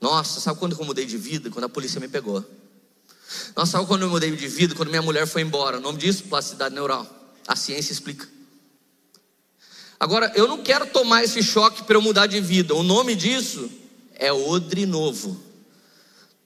[0.00, 1.50] Nossa, sabe quando eu mudei de vida?
[1.50, 2.44] Quando a polícia me pegou.
[3.54, 4.74] Nossa, sabe quando eu mudei de vida?
[4.74, 5.76] Quando minha mulher foi embora.
[5.76, 6.24] O nome disso?
[6.24, 7.06] Plasticidade neural.
[7.46, 8.26] A ciência explica.
[10.00, 12.74] Agora, eu não quero tomar esse choque para eu mudar de vida.
[12.74, 13.70] O nome disso
[14.22, 15.36] é odre novo.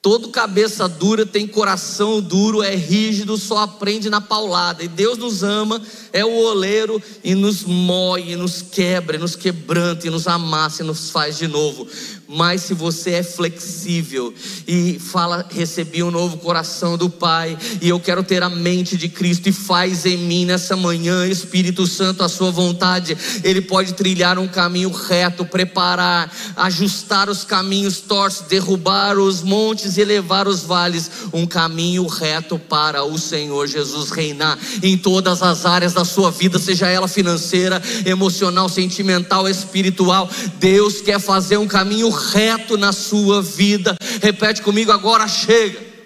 [0.01, 4.85] Todo cabeça dura tem coração duro, é rígido, só aprende na paulada.
[4.85, 9.35] E Deus nos ama, é o oleiro e nos moe, e nos quebra, e nos
[9.35, 11.87] quebranta, e nos amassa e nos faz de novo.
[12.29, 14.35] Mas se você é flexível
[14.67, 19.09] e fala, recebi um novo coração do Pai, e eu quero ter a mente de
[19.09, 24.39] Cristo, e faz em mim nessa manhã, Espírito Santo, a sua vontade, Ele pode trilhar
[24.39, 31.11] um caminho reto, preparar, ajustar os caminhos tortos, derrubar os montes e elevar os vales,
[31.33, 36.59] um caminho reto para o Senhor Jesus reinar em todas as áreas da sua vida,
[36.59, 40.29] seja ela financeira, emocional, sentimental, espiritual.
[40.59, 43.97] Deus quer fazer um caminho reto na sua vida.
[44.23, 45.97] Repete comigo agora, chega.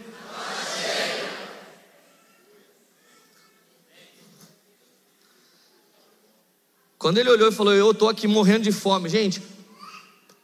[6.98, 9.42] Quando ele olhou e falou: Eu estou aqui morrendo de fome, gente.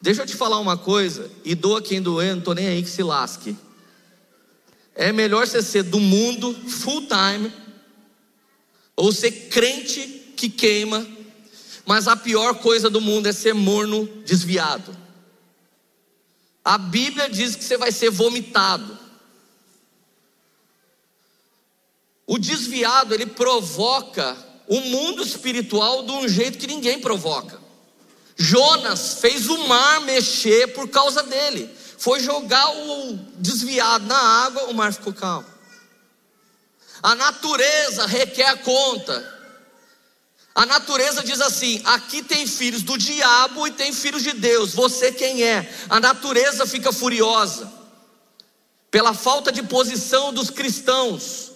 [0.00, 2.88] Deixa eu te falar uma coisa, e doa quem doer, não estou nem aí que
[2.88, 3.56] se lasque.
[4.94, 7.52] É melhor você ser do mundo full time,
[8.94, 11.06] ou ser crente que queima,
[11.84, 14.96] mas a pior coisa do mundo é ser morno desviado.
[16.66, 18.98] A Bíblia diz que você vai ser vomitado.
[22.26, 27.60] O desviado, ele provoca o mundo espiritual de um jeito que ninguém provoca.
[28.36, 31.70] Jonas fez o mar mexer por causa dele.
[31.98, 35.46] Foi jogar o desviado na água, o mar ficou calmo.
[37.00, 39.35] A natureza requer conta.
[40.56, 44.72] A natureza diz assim: aqui tem filhos do diabo e tem filhos de Deus.
[44.72, 45.70] Você quem é?
[45.90, 47.70] A natureza fica furiosa
[48.90, 51.52] pela falta de posição dos cristãos.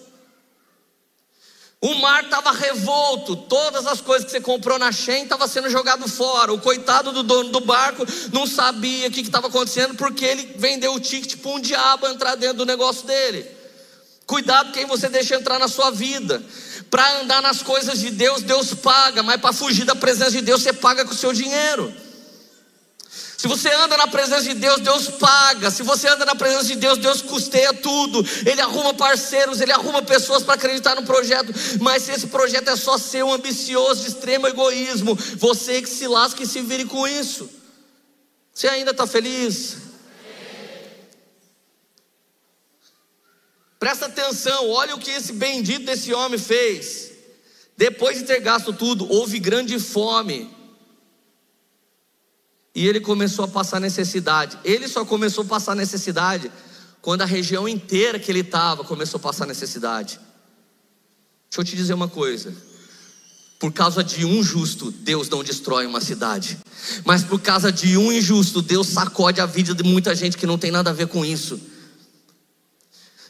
[1.83, 6.07] O mar estava revolto, todas as coisas que você comprou na Shen estavam sendo jogado
[6.07, 6.53] fora.
[6.53, 10.93] O coitado do dono do barco não sabia o que estava acontecendo porque ele vendeu
[10.93, 13.49] o ticket para um diabo entrar dentro do negócio dele.
[14.27, 16.41] Cuidado quem você deixa entrar na sua vida.
[16.91, 20.61] Para andar nas coisas de Deus, Deus paga, mas para fugir da presença de Deus,
[20.61, 21.91] você paga com o seu dinheiro.
[23.37, 25.71] Se você anda na presença de Deus, Deus paga.
[25.71, 28.23] Se você anda na presença de Deus, Deus custeia tudo.
[28.45, 31.51] Ele arruma parceiros, ele arruma pessoas para acreditar no projeto.
[31.79, 36.43] Mas se esse projeto é só seu ambicioso, de extremo egoísmo, você que se lasca
[36.43, 37.49] e se vire com isso.
[38.53, 39.90] Você ainda está feliz?
[43.81, 47.13] Presta atenção, olha o que esse bendito desse homem fez.
[47.75, 50.55] Depois de ter gasto tudo, houve grande fome.
[52.75, 54.55] E ele começou a passar necessidade.
[54.63, 56.51] Ele só começou a passar necessidade
[57.01, 60.19] quando a região inteira que ele estava começou a passar necessidade.
[61.49, 62.53] Deixa eu te dizer uma coisa.
[63.57, 66.59] Por causa de um justo, Deus não destrói uma cidade.
[67.03, 70.59] Mas por causa de um injusto, Deus sacode a vida de muita gente que não
[70.59, 71.59] tem nada a ver com isso.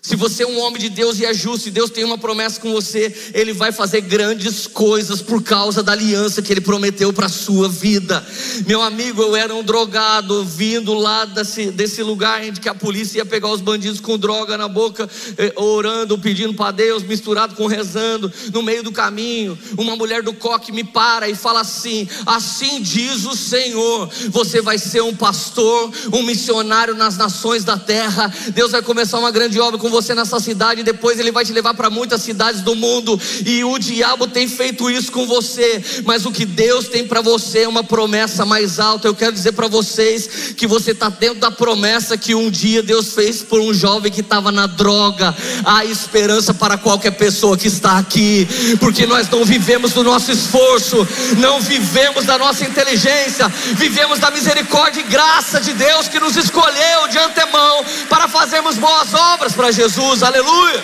[0.02, 2.60] Se você é um homem de Deus e é justo, e Deus tem uma promessa
[2.60, 7.28] com você, Ele vai fazer grandes coisas por causa da aliança que Ele prometeu para
[7.28, 8.26] a sua vida.
[8.66, 13.20] Meu amigo, eu era um drogado, vindo lá desse, desse lugar onde que a polícia
[13.20, 17.68] ia pegar os bandidos com droga na boca, eh, orando, pedindo para Deus, misturado com
[17.68, 18.34] rezando.
[18.52, 23.24] No meio do caminho, uma mulher do coque me para e fala assim: Assim diz
[23.26, 28.34] o Senhor, você vai ser um pastor, um missionário nas nações da terra.
[28.56, 31.74] Deus vai começar uma grande obra com você nessa cidade, depois Ele vai te levar
[31.74, 33.20] para muitas cidades do mundo.
[33.46, 37.60] E o diabo tem feito isso com você, mas o que Deus tem para você
[37.60, 39.08] é uma promessa mais alta.
[39.08, 43.14] Eu quero dizer para vocês que você está dentro da promessa que um dia Deus
[43.14, 45.36] fez por um jovem que estava na droga.
[45.66, 48.48] Há esperança para qualquer pessoa que está aqui,
[48.80, 55.02] porque nós não vivemos do nosso esforço, não vivemos da nossa inteligência, vivemos da misericórdia
[55.02, 59.81] e graça de Deus que nos escolheu de antemão para fazermos boas obras para Jesus.
[59.82, 60.80] Jesus, aleluia.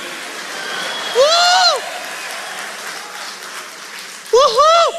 [1.15, 1.77] Uh!
[4.33, 4.93] Uhul!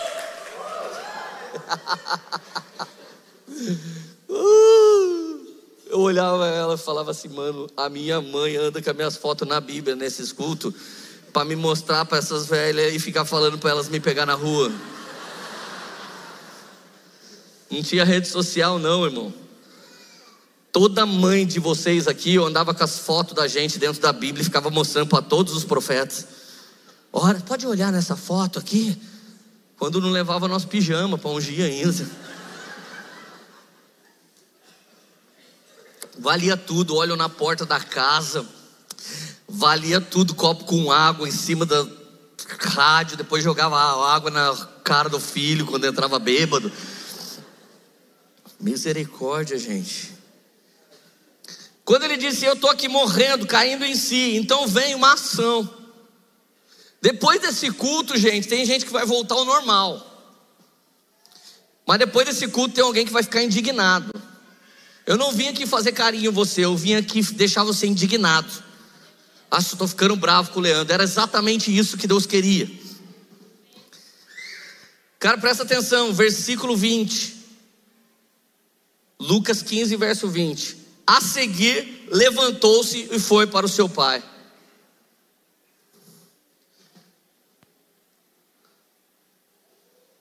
[4.28, 5.46] uh!
[5.90, 9.48] Eu olhava ela e falava assim, mano, a minha mãe anda com as minhas fotos
[9.48, 10.72] na Bíblia nesses cultos
[11.32, 14.70] para me mostrar para essas velhas e ficar falando para elas me pegar na rua.
[17.68, 19.34] Não tinha rede social não, irmão.
[20.78, 24.42] Toda mãe de vocês aqui eu andava com as fotos da gente dentro da Bíblia
[24.42, 26.24] e ficava mostrando para todos os profetas.
[27.12, 28.96] Olha, pode olhar nessa foto aqui.
[29.76, 32.08] Quando não levava nosso pijama para ungir ainda.
[36.16, 38.46] Valia tudo, óleo na porta da casa.
[39.48, 41.84] Valia tudo, copo com água em cima da
[42.60, 43.76] rádio, depois jogava
[44.14, 46.70] água na cara do filho quando entrava bêbado.
[48.60, 50.17] Misericórdia, gente.
[51.88, 55.66] Quando ele disse, Eu estou aqui morrendo, caindo em si, então vem uma ação.
[57.00, 60.04] Depois desse culto, gente, tem gente que vai voltar ao normal.
[61.86, 64.12] Mas depois desse culto, tem alguém que vai ficar indignado.
[65.06, 68.52] Eu não vim aqui fazer carinho em você, eu vim aqui deixar você indignado.
[69.50, 70.92] Acho que estou ficando bravo com o Leandro.
[70.92, 72.70] Era exatamente isso que Deus queria.
[75.18, 77.34] Cara, presta atenção, versículo 20.
[79.18, 80.87] Lucas 15, verso 20.
[81.08, 84.22] A seguir, levantou-se e foi para o seu pai.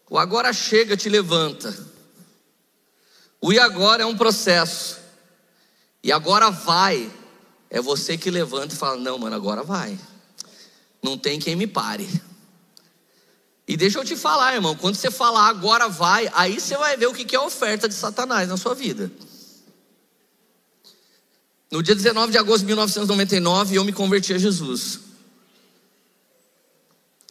[0.10, 1.78] O agora chega te levanta.
[3.42, 4.98] O e agora é um processo.
[6.02, 7.12] E agora vai.
[7.70, 10.00] É você que levanta e fala: Não, mano, agora vai.
[11.04, 12.08] Não tem quem me pare.
[13.68, 14.74] E deixa eu te falar, irmão.
[14.74, 17.94] Quando você falar agora vai, aí você vai ver o que é a oferta de
[17.94, 19.12] Satanás na sua vida.
[21.70, 25.00] No dia 19 de agosto de 1999, eu me converti a Jesus.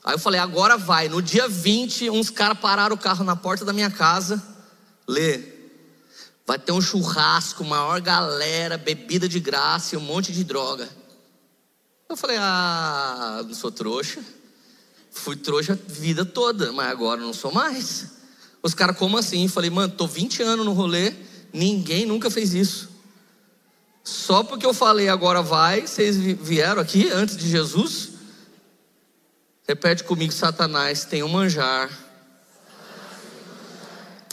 [0.05, 1.09] Aí eu falei, agora vai.
[1.09, 4.43] No dia 20, uns caras pararam o carro na porta da minha casa.
[5.09, 5.43] Lê.
[6.47, 10.89] Vai ter um churrasco, maior galera, bebida de graça e um monte de droga.
[12.09, 14.23] Eu falei, ah, não sou trouxa.
[15.11, 18.13] Fui trouxa a vida toda, mas agora não sou mais.
[18.63, 19.45] Os caras, como assim?
[19.45, 21.15] Eu falei, mano, tô 20 anos no rolê,
[21.53, 22.96] ninguém nunca fez isso.
[24.07, 28.11] Só porque eu falei agora vai, vocês vieram aqui antes de Jesus?
[29.67, 31.91] Repete comigo, Satanás tem um manjar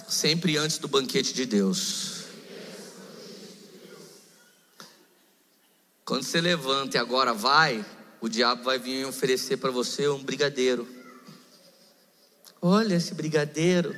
[0.07, 2.25] sempre antes do banquete de Deus.
[6.05, 7.83] Quando você levanta e agora vai,
[8.21, 10.87] o diabo vai vir oferecer para você um brigadeiro.
[12.61, 13.91] Olha esse brigadeiro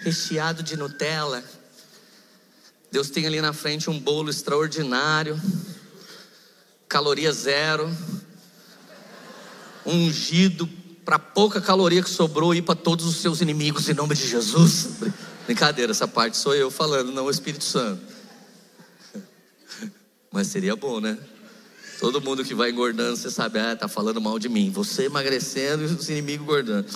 [0.00, 1.44] recheado de Nutella.
[2.90, 5.40] Deus tem ali na frente um bolo extraordinário,
[6.88, 7.90] caloria zero,
[9.84, 10.68] ungido
[11.04, 14.88] para pouca caloria que sobrou ir para todos os seus inimigos em nome de Jesus.
[15.46, 18.02] Brincadeira, essa parte sou eu falando, não o Espírito Santo.
[20.30, 21.18] Mas seria bom, né?
[21.98, 24.70] Todo mundo que vai engordando, você sabe, ah, tá falando mal de mim.
[24.70, 26.88] Você emagrecendo e os inimigos engordando.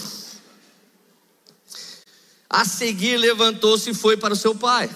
[2.48, 4.90] A seguir levantou-se e foi para o seu pai.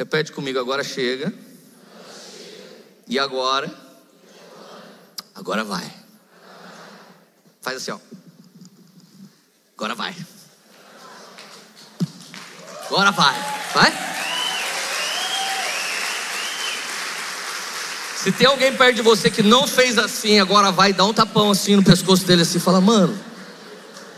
[0.00, 1.30] Repete comigo, agora chega.
[3.06, 3.70] E agora?
[5.34, 5.92] Agora vai.
[7.60, 7.98] Faz assim, ó.
[9.76, 10.16] Agora vai.
[12.86, 13.34] Agora vai.
[13.74, 13.92] Vai.
[18.16, 21.50] Se tem alguém perto de você que não fez assim, agora vai dar um tapão
[21.50, 23.14] assim no pescoço dele assim, fala, mano,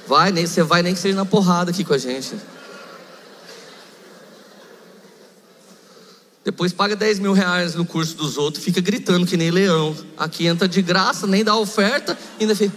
[0.06, 2.36] vai, nem você vai nem que seja na porrada aqui com a gente.
[6.44, 9.96] Depois paga 10 mil reais no curso dos outros, fica gritando que nem leão.
[10.16, 12.74] Aqui entra de graça, nem dá oferta, ainda fica.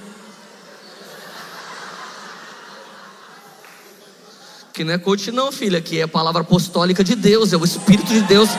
[4.72, 7.64] Que não é coach, não, filha, que é a palavra apostólica de Deus, é o
[7.64, 8.50] Espírito de Deus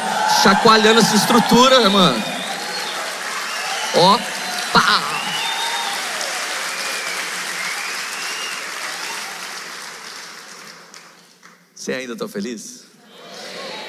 [0.42, 2.24] chacoalhando essa estrutura, mano.
[3.94, 4.18] Ó,
[4.72, 5.02] pá!
[11.74, 12.95] Você ainda está feliz?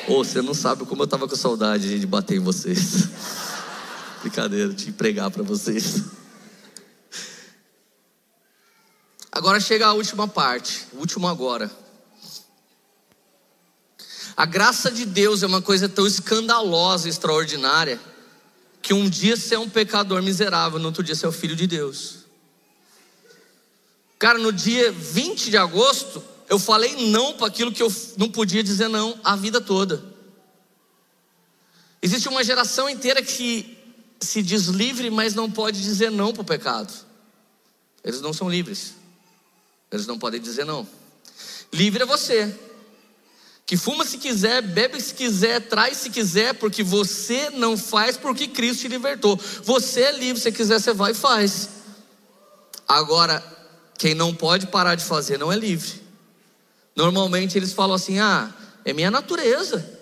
[0.10, 3.10] Oh, você não sabe como eu estava com saudade de bater em vocês.
[4.24, 6.04] Brincadeira, de pregar para vocês.
[9.30, 11.70] Agora chega a última parte, o último agora.
[14.38, 18.00] A graça de Deus é uma coisa tão escandalosa, extraordinária,
[18.82, 21.56] que um dia você é um pecador miserável, no outro dia você é o filho
[21.56, 22.20] de Deus.
[24.18, 28.64] Cara, no dia 20 de agosto, eu falei não para aquilo que eu não podia
[28.64, 30.04] dizer não a vida toda.
[32.02, 33.78] Existe uma geração inteira que
[34.20, 36.94] se diz livre, mas não pode dizer não para o pecado.
[38.04, 38.94] Eles não são livres.
[39.92, 40.88] Eles não podem dizer não.
[41.74, 42.54] Livre é você.
[43.66, 48.48] Que fuma se quiser, bebe se quiser, traz se quiser, porque você não faz porque
[48.48, 49.38] Cristo te libertou.
[49.64, 51.70] Você é livre, se quiser, você vai e faz.
[52.88, 53.44] Agora,
[53.98, 56.07] quem não pode parar de fazer não é livre.
[56.98, 58.50] Normalmente eles falam assim: ah,
[58.84, 59.97] é minha natureza.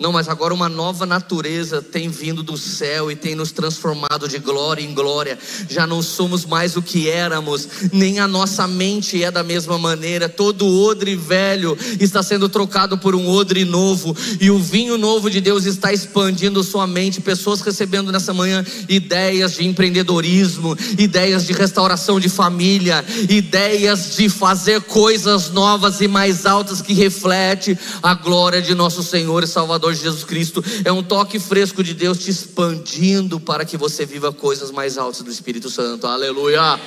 [0.00, 4.38] Não, mas agora uma nova natureza tem vindo do céu e tem nos transformado de
[4.38, 5.38] glória em glória.
[5.68, 10.26] Já não somos mais o que éramos, nem a nossa mente é da mesma maneira.
[10.26, 15.38] Todo odre velho está sendo trocado por um odre novo, e o vinho novo de
[15.38, 17.20] Deus está expandindo sua mente.
[17.20, 24.80] Pessoas recebendo nessa manhã ideias de empreendedorismo, ideias de restauração de família, ideias de fazer
[24.80, 29.94] coisas novas e mais altas que reflete a glória de nosso Senhor e Salvador Senhor
[29.94, 34.70] Jesus Cristo, é um toque fresco de Deus te expandindo para que você viva coisas
[34.70, 36.06] mais altas do Espírito Santo.
[36.06, 36.80] Aleluia.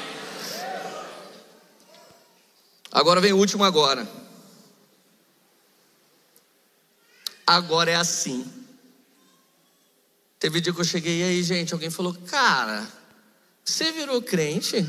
[2.91, 4.07] Agora vem o último agora.
[7.45, 8.45] Agora é assim.
[10.39, 12.87] Teve dia que eu cheguei e aí, gente, alguém falou: "Cara,
[13.63, 14.85] você virou crente?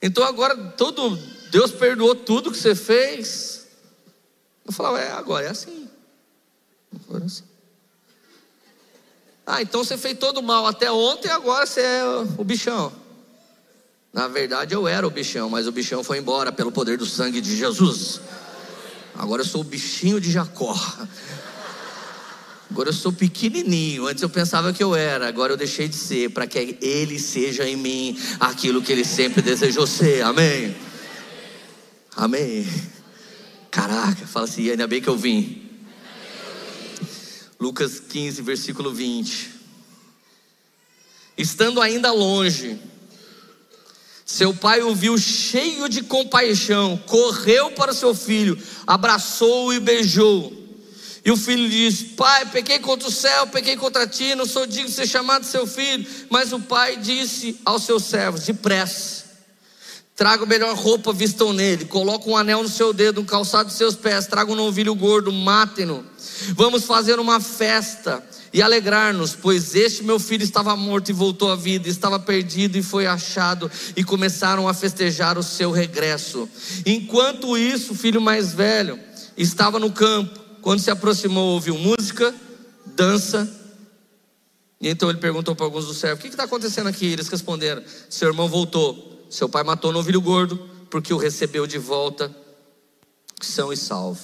[0.00, 1.16] Então agora todo
[1.50, 3.66] Deus perdoou tudo que você fez?"
[4.64, 5.85] Eu falava: "É, agora é assim."
[9.46, 12.04] Ah, então você fez todo mal até ontem, agora você é
[12.36, 12.92] o bichão.
[14.12, 17.40] Na verdade, eu era o bichão, mas o bichão foi embora pelo poder do sangue
[17.40, 18.20] de Jesus.
[19.14, 20.74] Agora eu sou o bichinho de Jacó.
[22.70, 24.06] Agora eu sou pequenininho.
[24.06, 27.68] Antes eu pensava que eu era, agora eu deixei de ser, para que Ele seja
[27.68, 30.22] em mim aquilo que Ele sempre desejou ser.
[30.22, 30.74] Amém.
[32.16, 32.66] Amém.
[33.70, 35.65] Caraca, fala assim, ainda bem que eu vim.
[37.58, 39.54] Lucas 15, versículo 20.
[41.38, 42.78] Estando ainda longe,
[44.24, 50.52] seu pai o viu cheio de compaixão, correu para seu filho, abraçou-o e beijou.
[51.24, 54.88] E o filho disse: Pai, pequei contra o céu, pequei contra ti, não sou digno
[54.88, 56.06] de ser chamado seu filho.
[56.30, 59.25] Mas o pai disse aos seus servos: Depressa,
[60.16, 63.76] traga a melhor roupa, vistam nele, coloca um anel no seu dedo, um calçado nos
[63.76, 66.02] seus pés, traga um novilho gordo, matem-no
[66.54, 71.56] Vamos fazer uma festa e alegrar-nos, pois este meu filho estava morto e voltou à
[71.56, 76.48] vida, estava perdido e foi achado, e começaram a festejar o seu regresso.
[76.84, 78.98] Enquanto isso, o filho mais velho
[79.36, 82.34] estava no campo, quando se aproximou, ouviu música,
[82.84, 83.48] dança,
[84.80, 87.06] e então ele perguntou para alguns dos servos: O que está acontecendo aqui?
[87.06, 90.58] Eles responderam: Seu irmão voltou, seu pai matou o novilho gordo,
[90.90, 92.34] porque o recebeu de volta,
[93.40, 94.20] são e salvo.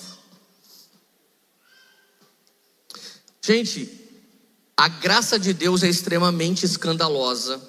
[3.45, 3.91] Gente,
[4.77, 7.61] a graça de Deus é extremamente escandalosa.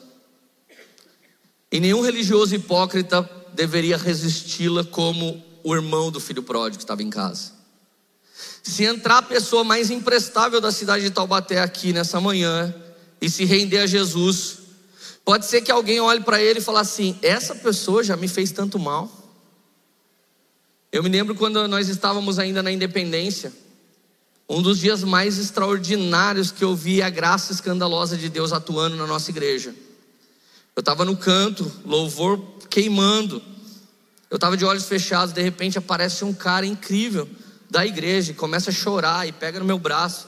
[1.71, 7.09] E nenhum religioso hipócrita deveria resisti-la como o irmão do filho pródigo que estava em
[7.09, 7.51] casa.
[8.61, 12.73] Se entrar a pessoa mais imprestável da cidade de Taubaté aqui nessa manhã
[13.19, 14.59] e se render a Jesus,
[15.25, 18.51] pode ser que alguém olhe para ele e fale assim: essa pessoa já me fez
[18.51, 19.11] tanto mal.
[20.91, 23.51] Eu me lembro quando nós estávamos ainda na independência,
[24.47, 29.07] um dos dias mais extraordinários que eu vi a graça escandalosa de Deus atuando na
[29.07, 29.73] nossa igreja.
[30.75, 33.41] Eu estava no canto, louvor queimando.
[34.29, 37.29] Eu estava de olhos fechados, de repente aparece um cara incrível
[37.69, 40.27] da igreja, começa a chorar e pega no meu braço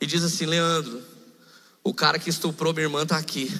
[0.00, 1.00] e diz assim: Leandro,
[1.82, 3.50] o cara que estuprou minha irmã está aqui.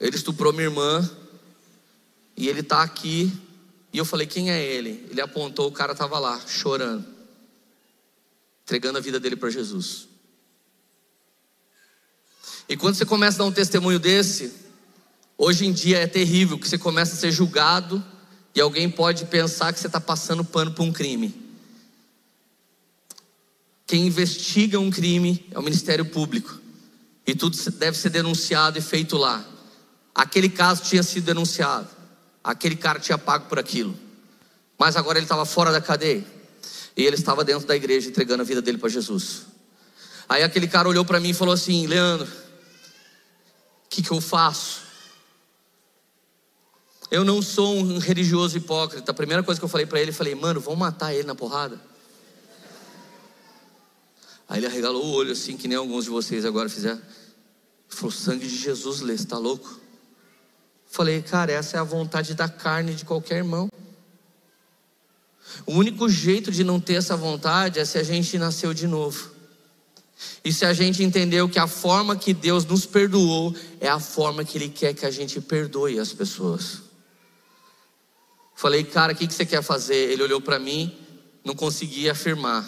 [0.00, 1.08] Ele estuprou minha irmã
[2.36, 3.32] e ele está aqui.
[3.92, 5.06] E eu falei: Quem é ele?
[5.10, 7.04] Ele apontou, o cara estava lá, chorando,
[8.62, 10.08] entregando a vida dele para Jesus.
[12.68, 14.52] E quando você começa a dar um testemunho desse,
[15.38, 18.04] hoje em dia é terrível, que você começa a ser julgado
[18.54, 21.46] e alguém pode pensar que você está passando pano por um crime.
[23.86, 26.60] Quem investiga um crime é o Ministério Público.
[27.24, 29.44] E tudo deve ser denunciado e feito lá.
[30.16, 31.86] Aquele caso tinha sido denunciado.
[32.42, 33.94] Aquele cara tinha pago por aquilo.
[34.78, 36.24] Mas agora ele estava fora da cadeia.
[36.96, 39.42] E ele estava dentro da igreja entregando a vida dele para Jesus.
[40.26, 44.86] Aí aquele cara olhou para mim e falou assim: Leandro, o que, que eu faço?
[47.10, 49.10] Eu não sou um religioso hipócrita.
[49.10, 51.34] A primeira coisa que eu falei para ele, eu falei, mano, vamos matar ele na
[51.34, 51.78] porrada.
[54.48, 57.02] Aí ele arregalou o olho assim, que nem alguns de vocês agora fizeram.
[57.86, 59.84] Falou: sangue de Jesus, Lê, você está louco?
[60.96, 63.68] Falei, cara, essa é a vontade da carne de qualquer irmão.
[65.66, 69.30] O único jeito de não ter essa vontade é se a gente nasceu de novo.
[70.42, 74.42] E se a gente entendeu que a forma que Deus nos perdoou é a forma
[74.42, 76.80] que Ele quer que a gente perdoe as pessoas.
[78.54, 79.96] Falei, cara, o que, você quer fazer?
[80.10, 80.96] Ele olhou para mim,
[81.44, 82.66] não conseguia afirmar.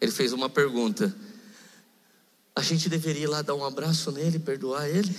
[0.00, 1.12] Ele fez uma pergunta:
[2.54, 5.12] a gente deveria ir lá dar um abraço nele, perdoar ele?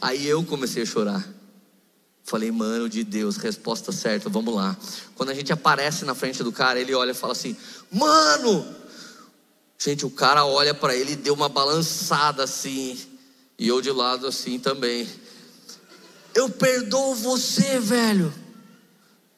[0.00, 1.26] Aí eu comecei a chorar.
[2.24, 4.76] Falei, mano de Deus, resposta certa, vamos lá.
[5.14, 7.56] Quando a gente aparece na frente do cara, ele olha e fala assim:
[7.90, 8.66] Mano!
[9.78, 12.98] Gente, o cara olha para ele e deu uma balançada assim.
[13.58, 15.08] E eu de lado assim também.
[16.34, 18.32] Eu perdoo você, velho.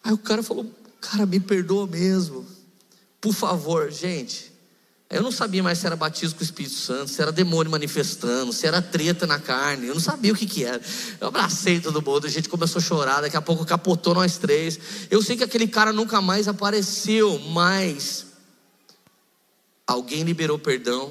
[0.03, 0.67] Aí o cara falou:
[1.01, 2.47] Cara, me perdoa mesmo.
[3.21, 4.51] Por favor, gente.
[5.11, 8.53] Eu não sabia mais se era batismo com o Espírito Santo, se era demônio manifestando,
[8.53, 9.87] se era treta na carne.
[9.87, 10.83] Eu não sabia o que, que era.
[11.19, 13.23] Eu abracei todo mundo, a gente começou a chorar.
[13.23, 14.79] Daqui a pouco capotou nós três.
[15.11, 18.27] Eu sei que aquele cara nunca mais apareceu, mas
[19.87, 21.11] alguém liberou perdão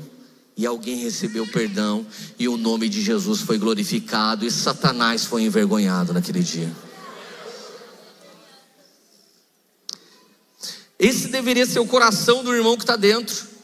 [0.55, 2.05] e alguém recebeu perdão
[2.37, 6.71] e o nome de Jesus foi glorificado e Satanás foi envergonhado naquele dia.
[10.99, 13.56] Esse deveria ser o coração do irmão que está dentro.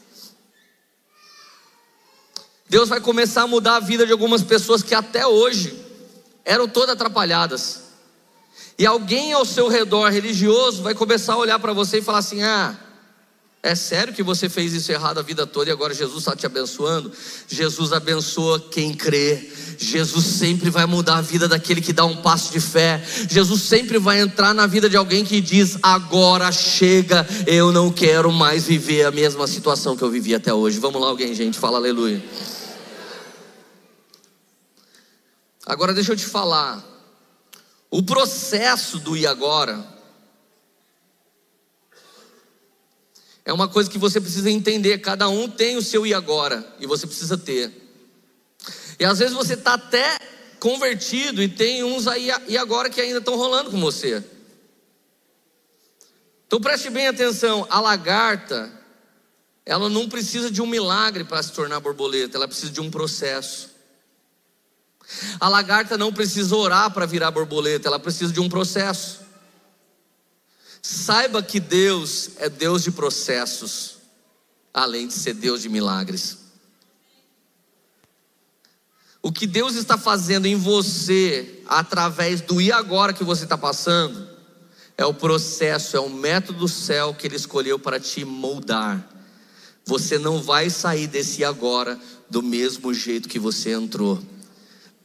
[2.68, 5.78] Deus vai começar a mudar a vida de algumas pessoas que até hoje
[6.44, 7.82] eram todas atrapalhadas.
[8.78, 12.42] E alguém ao seu redor religioso vai começar a olhar para você e falar assim:
[12.42, 12.76] ah,
[13.64, 16.44] é sério que você fez isso errado a vida toda e agora Jesus está te
[16.44, 17.10] abençoando?
[17.48, 19.50] Jesus abençoa quem crê.
[19.78, 23.02] Jesus sempre vai mudar a vida daquele que dá um passo de fé.
[23.26, 28.30] Jesus sempre vai entrar na vida de alguém que diz: agora chega, eu não quero
[28.30, 30.78] mais viver a mesma situação que eu vivi até hoje.
[30.78, 32.22] Vamos lá, alguém, gente, fala aleluia.
[35.64, 36.84] Agora deixa eu te falar.
[37.90, 39.93] O processo do e agora
[43.44, 44.98] É uma coisa que você precisa entender.
[44.98, 47.70] Cada um tem o seu e agora, e você precisa ter.
[48.98, 50.18] E às vezes você está até
[50.58, 54.24] convertido e tem uns aí e agora que ainda estão rolando com você.
[56.46, 58.72] Então preste bem atenção: a lagarta,
[59.66, 63.74] ela não precisa de um milagre para se tornar borboleta, ela precisa de um processo.
[65.38, 69.23] A lagarta não precisa orar para virar borboleta, ela precisa de um processo.
[70.86, 73.96] Saiba que Deus é Deus de processos,
[74.72, 76.36] além de ser Deus de milagres.
[79.22, 84.28] O que Deus está fazendo em você, através do e agora que você está passando,
[84.98, 89.08] é o processo, é o método do céu que Ele escolheu para te moldar.
[89.86, 94.22] Você não vai sair desse agora do mesmo jeito que você entrou.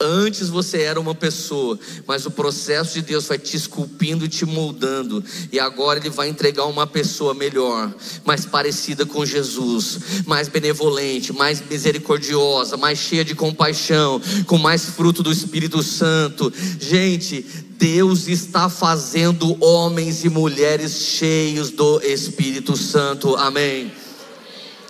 [0.01, 1.77] Antes você era uma pessoa,
[2.07, 5.21] mas o processo de Deus vai te esculpindo e te moldando,
[5.51, 7.93] e agora Ele vai entregar uma pessoa melhor,
[8.23, 15.21] mais parecida com Jesus, mais benevolente, mais misericordiosa, mais cheia de compaixão, com mais fruto
[15.21, 16.49] do Espírito Santo.
[16.79, 17.41] Gente,
[17.77, 23.91] Deus está fazendo homens e mulheres cheios do Espírito Santo, amém.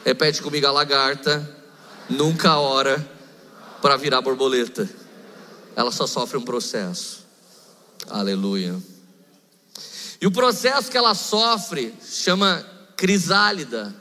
[0.05, 1.49] Repete comigo a lagarta,
[2.07, 3.17] nunca ora
[3.81, 4.89] para virar borboleta
[5.79, 7.25] ela só sofre um processo.
[8.09, 8.77] Aleluia.
[10.19, 12.65] E o processo que ela sofre chama
[12.97, 13.95] crisálida.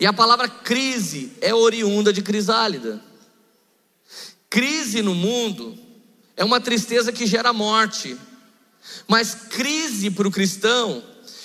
[0.00, 3.00] E a palavra crise é oriunda de crisálida.
[4.50, 5.78] Crise no mundo
[6.36, 8.16] é uma tristeza que gera morte.
[9.06, 11.04] Mas crise para o cristão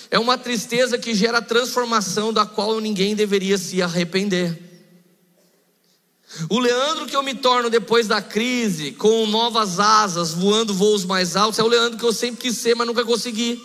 [0.10, 4.69] é uma tristeza que gera transformação da qual ninguém deveria se arrepender.
[6.50, 11.36] O Leandro que eu me torno depois da crise, com novas asas, voando voos mais
[11.36, 13.60] altos, é o Leandro que eu sempre quis ser, mas nunca consegui.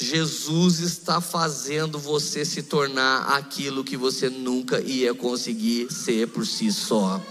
[0.00, 6.72] Jesus está fazendo você se tornar aquilo que você nunca ia conseguir ser por si
[6.72, 7.22] só.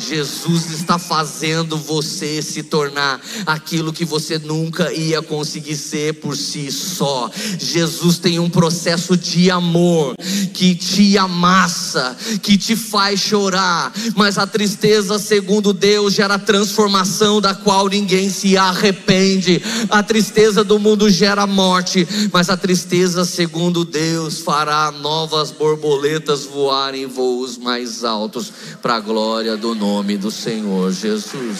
[0.00, 6.70] Jesus está fazendo você se tornar aquilo que você nunca ia conseguir ser por si
[6.70, 7.30] só.
[7.58, 10.14] Jesus tem um processo de amor
[10.54, 17.54] que te amassa, que te faz chorar, mas a tristeza, segundo Deus, gera transformação da
[17.54, 19.62] qual ninguém se arrepende.
[19.90, 27.02] A tristeza do mundo gera morte, mas a tristeza, segundo Deus, fará novas borboletas voarem
[27.02, 31.58] em voos mais altos para a glória do nome do Senhor Jesus.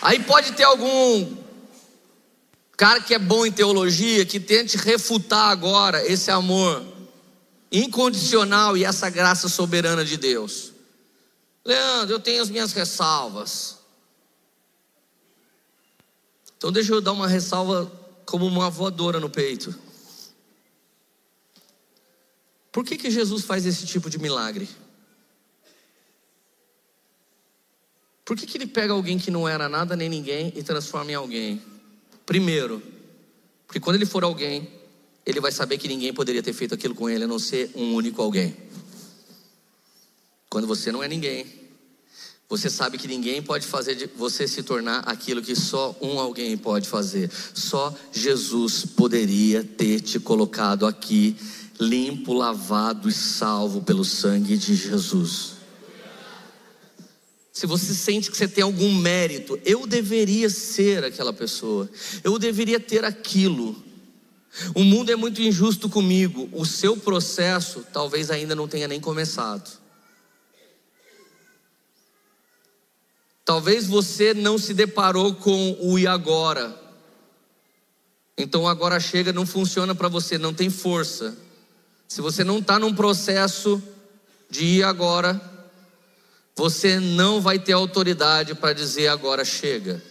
[0.00, 1.36] Aí pode ter algum
[2.78, 6.82] cara que é bom em teologia que tente refutar agora esse amor
[7.70, 10.72] incondicional e essa graça soberana de Deus.
[11.62, 13.76] Leandro, eu tenho as minhas ressalvas.
[16.56, 17.92] Então deixa eu dar uma ressalva
[18.24, 19.91] como uma voadora no peito.
[22.72, 24.66] Por que, que Jesus faz esse tipo de milagre?
[28.24, 31.14] Por que, que ele pega alguém que não era nada nem ninguém e transforma em
[31.14, 31.62] alguém?
[32.24, 32.82] Primeiro,
[33.66, 34.70] porque quando ele for alguém,
[35.26, 37.94] ele vai saber que ninguém poderia ter feito aquilo com ele a não ser um
[37.94, 38.56] único alguém.
[40.48, 41.46] Quando você não é ninguém,
[42.48, 46.56] você sabe que ninguém pode fazer de você se tornar aquilo que só um alguém
[46.56, 47.30] pode fazer.
[47.54, 51.36] Só Jesus poderia ter te colocado aqui
[51.82, 55.54] limpo, lavado e salvo pelo sangue de Jesus.
[57.52, 61.88] Se você sente que você tem algum mérito, eu deveria ser aquela pessoa,
[62.24, 63.82] eu deveria ter aquilo.
[64.74, 69.80] O mundo é muito injusto comigo, o seu processo talvez ainda não tenha nem começado.
[73.44, 76.80] Talvez você não se deparou com o e agora.
[78.38, 81.36] Então agora chega, não funciona para você, não tem força.
[82.12, 83.82] Se você não está num processo
[84.50, 85.40] de ir agora,
[86.54, 90.02] você não vai ter autoridade para dizer agora chega.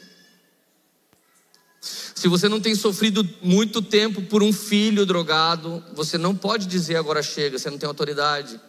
[1.79, 6.95] Se você não tem sofrido muito tempo por um filho drogado, você não pode dizer
[6.95, 8.59] agora chega, você não tem autoridade.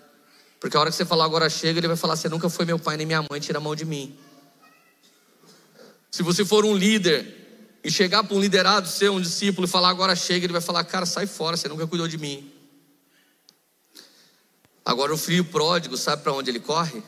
[0.61, 2.79] Porque a hora que você falar agora chega, ele vai falar: Você nunca foi meu
[2.79, 4.15] pai nem minha mãe, tira a mão de mim.
[6.11, 9.89] Se você for um líder e chegar para um liderado ser um discípulo e falar
[9.89, 12.52] agora chega, ele vai falar: Cara, sai fora, você nunca cuidou de mim.
[14.85, 17.03] Agora, o filho pródigo, sabe para onde ele corre?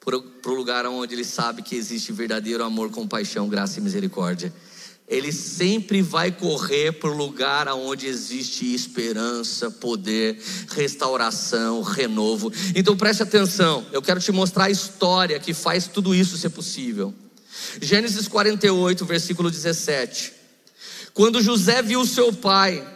[0.00, 4.52] Para o lugar onde ele sabe que existe verdadeiro amor, compaixão, graça e misericórdia.
[5.06, 12.50] Ele sempre vai correr para o lugar onde existe esperança, poder, restauração, renovo.
[12.76, 17.12] Então preste atenção, eu quero te mostrar a história que faz tudo isso ser possível.
[17.82, 20.32] Gênesis 48, versículo 17.
[21.12, 22.86] Quando José viu seu pai,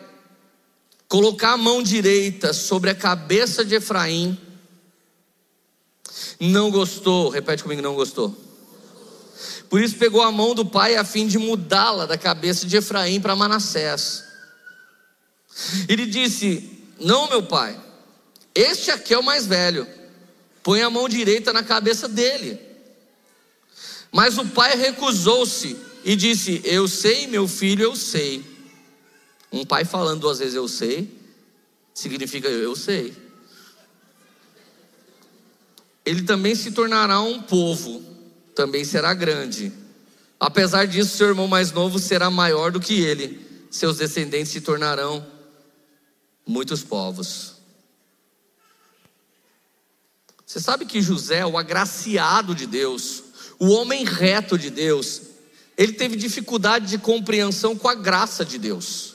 [1.14, 4.36] colocar a mão direita sobre a cabeça de Efraim,
[6.40, 8.36] não gostou, repete comigo, não gostou.
[9.70, 13.20] Por isso pegou a mão do pai a fim de mudá-la da cabeça de Efraim
[13.20, 14.24] para Manassés.
[15.88, 17.80] Ele disse: Não, meu pai,
[18.52, 19.86] este aqui é o mais velho,
[20.64, 22.58] põe a mão direita na cabeça dele.
[24.10, 28.53] Mas o pai recusou-se e disse: Eu sei, meu filho, eu sei.
[29.54, 31.16] Um pai falando duas vezes eu sei,
[31.94, 33.16] significa eu sei.
[36.04, 38.02] Ele também se tornará um povo,
[38.52, 39.72] também será grande.
[40.40, 43.46] Apesar disso, seu irmão mais novo será maior do que ele.
[43.70, 45.24] Seus descendentes se tornarão
[46.44, 47.54] muitos povos.
[50.44, 53.22] Você sabe que José, o agraciado de Deus,
[53.60, 55.22] o homem reto de Deus,
[55.78, 59.13] ele teve dificuldade de compreensão com a graça de Deus.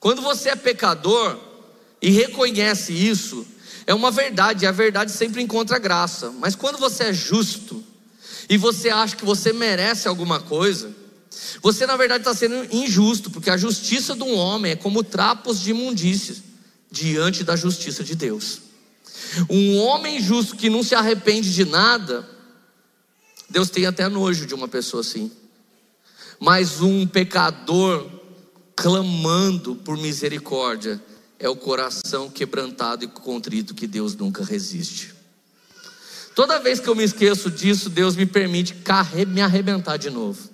[0.00, 1.38] Quando você é pecador
[2.00, 3.46] e reconhece isso,
[3.86, 6.30] é uma verdade, a verdade sempre encontra graça.
[6.38, 7.82] Mas quando você é justo
[8.48, 10.94] e você acha que você merece alguma coisa,
[11.62, 15.60] você na verdade está sendo injusto, porque a justiça de um homem é como trapos
[15.60, 16.36] de imundícia
[16.90, 18.60] diante da justiça de Deus.
[19.48, 22.28] Um homem justo que não se arrepende de nada,
[23.50, 25.30] Deus tem até nojo de uma pessoa assim.
[26.38, 28.17] Mas um pecador
[28.78, 31.02] clamando por misericórdia,
[31.36, 35.12] é o coração quebrantado e contrito que Deus nunca resiste.
[36.32, 38.76] Toda vez que eu me esqueço disso, Deus me permite
[39.26, 40.48] me arrebentar de novo.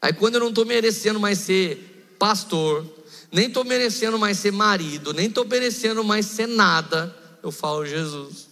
[0.00, 2.86] Aí quando eu não estou merecendo mais ser pastor,
[3.30, 8.48] nem estou merecendo mais ser marido, nem estou merecendo mais ser nada, eu falo, Jesus,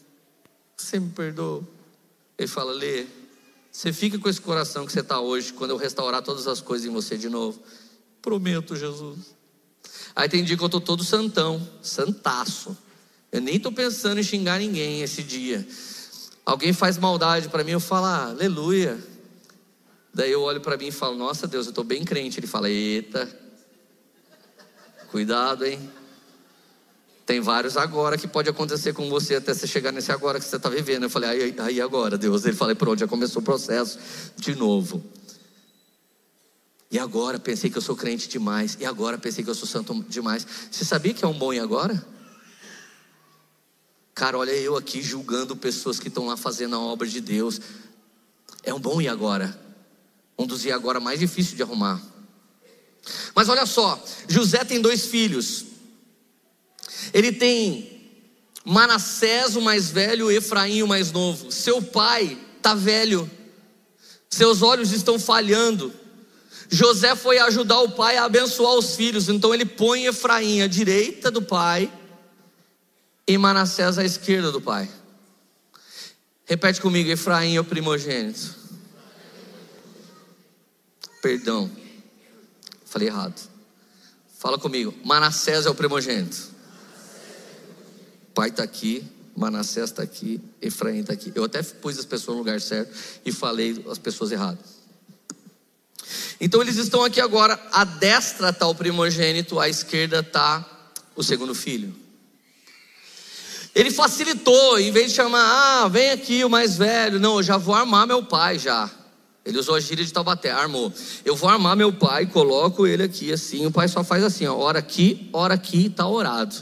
[0.76, 1.66] você me perdoa?
[2.36, 3.06] Ele fala, Lê,
[3.72, 6.86] você fica com esse coração que você está hoje, quando eu restaurar todas as coisas
[6.86, 7.58] em você de novo.
[8.22, 9.34] Prometo, Jesus.
[10.14, 12.76] Aí tem dia que eu estou todo santão, santaço.
[13.32, 15.66] Eu nem estou pensando em xingar ninguém esse dia.
[16.44, 18.98] Alguém faz maldade para mim, eu falo, ah, aleluia.
[20.12, 22.40] Daí eu olho para mim e falo, nossa Deus, eu estou bem crente.
[22.40, 23.28] Ele fala, eita,
[25.10, 25.78] cuidado, hein?
[27.24, 30.56] Tem vários agora que pode acontecer com você até você chegar nesse agora que você
[30.56, 31.04] está vivendo.
[31.04, 32.44] Eu falei, aí, aí agora, Deus.
[32.44, 34.00] Ele falou, pronto, já começou o processo
[34.36, 35.00] de novo.
[36.90, 38.76] E agora pensei que eu sou crente demais.
[38.80, 40.46] E agora pensei que eu sou santo demais.
[40.70, 42.04] Você sabia que é um bom e agora?
[44.12, 47.60] Cara, olha eu aqui julgando pessoas que estão lá fazendo a obra de Deus.
[48.64, 49.58] É um bom e agora.
[50.36, 52.02] Um dos e agora mais difícil de arrumar.
[53.34, 55.66] Mas olha só, José tem dois filhos.
[57.14, 58.00] Ele tem
[58.64, 61.50] Manassés, o mais velho, e Efraim, o mais novo.
[61.52, 63.30] Seu pai está velho.
[64.28, 65.99] Seus olhos estão falhando.
[66.70, 71.28] José foi ajudar o pai a abençoar os filhos, então ele põe Efraim à direita
[71.28, 71.92] do pai
[73.26, 74.88] e Manassés à esquerda do pai.
[76.44, 78.54] Repete comigo: Efraim é o primogênito.
[81.20, 81.68] Perdão,
[82.84, 83.50] falei errado.
[84.38, 86.50] Fala comigo: Manassés é o primogênito.
[88.32, 89.04] Pai está aqui,
[89.36, 91.32] Manassés está aqui, Efraim está aqui.
[91.34, 94.79] Eu até pus as pessoas no lugar certo e falei as pessoas erradas.
[96.40, 100.64] Então eles estão aqui agora, à destra está o primogênito, à esquerda está
[101.14, 101.94] o segundo filho.
[103.74, 107.56] Ele facilitou, em vez de chamar, ah, vem aqui o mais velho, não, eu já
[107.56, 108.90] vou armar meu pai já.
[109.44, 110.92] Ele usou a gíria de Taubaté, armou.
[111.24, 114.56] Eu vou armar meu pai, coloco ele aqui assim, o pai só faz assim, ó,
[114.56, 116.56] hora aqui, hora aqui, está orado.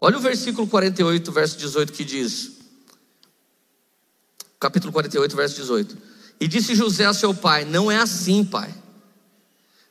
[0.00, 2.58] Olha o versículo 48, verso 18 que diz.
[4.60, 6.07] Capítulo 48, verso 18.
[6.40, 8.72] E disse José a seu pai: Não é assim, pai.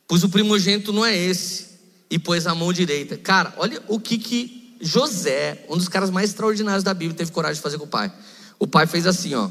[0.07, 1.67] Pois o primogênito não é esse.
[2.09, 3.17] E pôs a mão direita.
[3.17, 7.55] Cara, olha o que que José, um dos caras mais extraordinários da Bíblia, teve coragem
[7.55, 8.13] de fazer com o pai.
[8.57, 9.49] O pai fez assim, ó.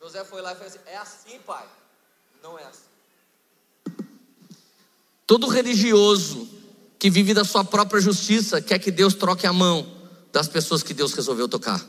[0.00, 1.66] José foi lá e fez assim: É assim, pai.
[2.42, 2.84] Não é assim.
[5.26, 6.48] Todo religioso
[6.98, 9.86] que vive da sua própria justiça quer que Deus troque a mão
[10.32, 11.84] das pessoas que Deus resolveu tocar.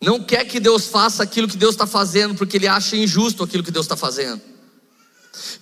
[0.00, 3.62] Não quer que Deus faça aquilo que Deus está fazendo, porque ele acha injusto aquilo
[3.62, 4.40] que Deus está fazendo.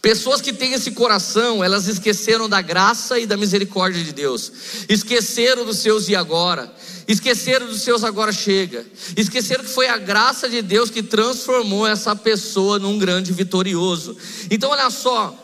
[0.00, 4.52] Pessoas que têm esse coração, elas esqueceram da graça e da misericórdia de Deus,
[4.88, 6.72] esqueceram dos seus e agora,
[7.08, 12.14] esqueceram dos seus agora chega, esqueceram que foi a graça de Deus que transformou essa
[12.14, 14.16] pessoa num grande vitorioso.
[14.50, 15.36] Então, olha só,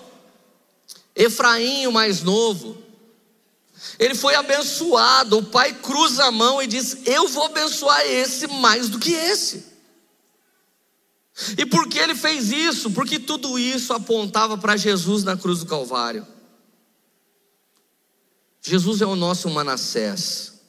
[1.14, 2.78] Efraim, o mais novo,
[3.99, 8.89] ele foi abençoado, o pai cruza a mão e diz: Eu vou abençoar esse mais
[8.89, 9.64] do que esse.
[11.57, 12.91] E por que ele fez isso?
[12.91, 16.26] Porque tudo isso apontava para Jesus na cruz do Calvário.
[18.62, 20.61] Jesus é o nosso Manassés.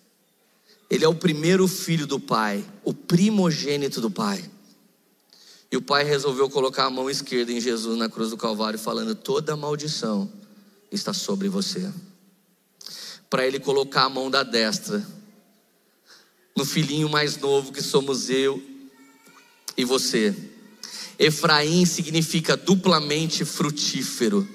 [0.89, 4.43] Ele é o primeiro filho do Pai, o primogênito do Pai.
[5.72, 9.16] E o Pai resolveu colocar a mão esquerda em Jesus na cruz do Calvário, falando:
[9.16, 10.30] toda maldição
[10.91, 11.91] está sobre você.
[13.32, 15.03] Para ele colocar a mão da destra
[16.55, 18.61] no filhinho mais novo que somos eu
[19.75, 20.36] e você
[21.17, 24.47] Efraim significa duplamente frutífero.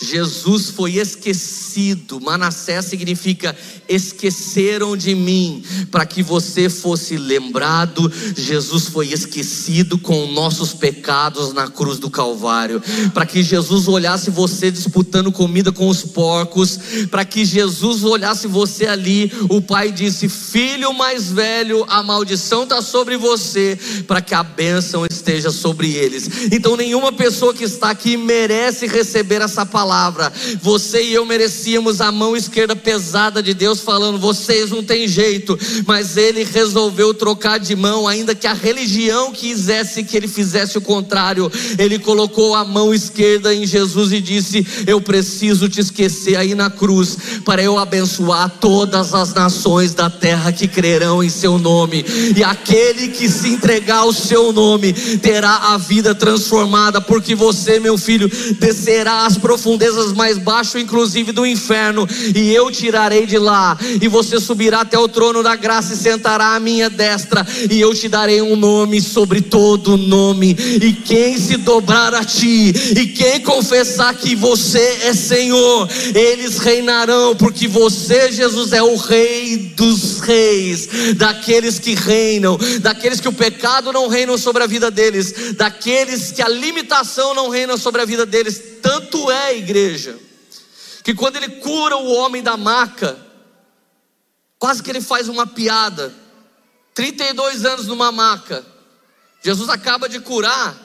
[0.00, 2.20] Jesus foi esquecido.
[2.20, 3.56] Manassés significa
[3.88, 8.10] esqueceram de mim, para que você fosse lembrado.
[8.36, 12.82] Jesus foi esquecido com nossos pecados na cruz do Calvário,
[13.14, 16.78] para que Jesus olhasse você disputando comida com os porcos,
[17.10, 19.32] para que Jesus olhasse você ali.
[19.48, 25.06] O pai disse: Filho mais velho, a maldição está sobre você, para que a bênção
[25.06, 26.50] esteja sobre eles.
[26.52, 30.32] Então, nenhuma pessoa que está aqui merece receber essa palavra palavra.
[30.60, 35.56] Você e eu merecíamos a mão esquerda pesada de Deus falando: vocês não tem jeito,
[35.86, 40.80] mas ele resolveu trocar de mão, ainda que a religião quisesse que ele fizesse o
[40.80, 41.50] contrário.
[41.78, 46.68] Ele colocou a mão esquerda em Jesus e disse: Eu preciso te esquecer aí na
[46.68, 52.04] cruz, para eu abençoar todas as nações da terra que crerão em seu nome,
[52.36, 57.96] e aquele que se entregar ao seu nome terá a vida transformada, porque você, meu
[57.96, 58.28] filho,
[58.58, 59.36] descerá às
[59.76, 64.98] profundezas mais baixas, inclusive do inferno, e eu tirarei de lá, e você subirá até
[64.98, 69.00] o trono da graça e sentará à minha destra, e eu te darei um nome
[69.00, 75.14] sobre todo nome, e quem se dobrar a ti, e quem confessar que você é
[75.14, 83.20] Senhor, eles reinarão, porque você, Jesus, é o Rei dos Reis, daqueles que reinam, daqueles
[83.20, 87.76] que o pecado não reina sobre a vida deles, daqueles que a limitação não reina
[87.76, 88.76] sobre a vida deles.
[88.86, 90.16] Tanto é, igreja,
[91.02, 93.18] que quando ele cura o homem da maca,
[94.58, 96.14] quase que ele faz uma piada.
[96.94, 98.64] 32 anos numa maca.
[99.42, 100.82] Jesus acaba de curar.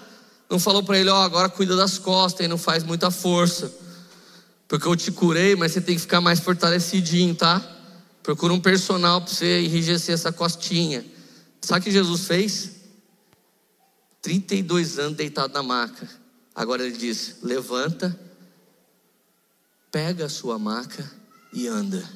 [0.49, 3.73] Não falou para ele, ó, oh, agora cuida das costas e não faz muita força.
[4.67, 7.61] Porque eu te curei, mas você tem que ficar mais fortalecidinho, tá?
[8.21, 11.05] Procura um personal para você enrijecer essa costinha.
[11.61, 12.71] Sabe o que Jesus fez?
[14.21, 16.07] 32 anos deitado na maca.
[16.53, 18.17] Agora ele diz: levanta,
[19.91, 21.09] pega a sua maca
[21.51, 22.07] e anda.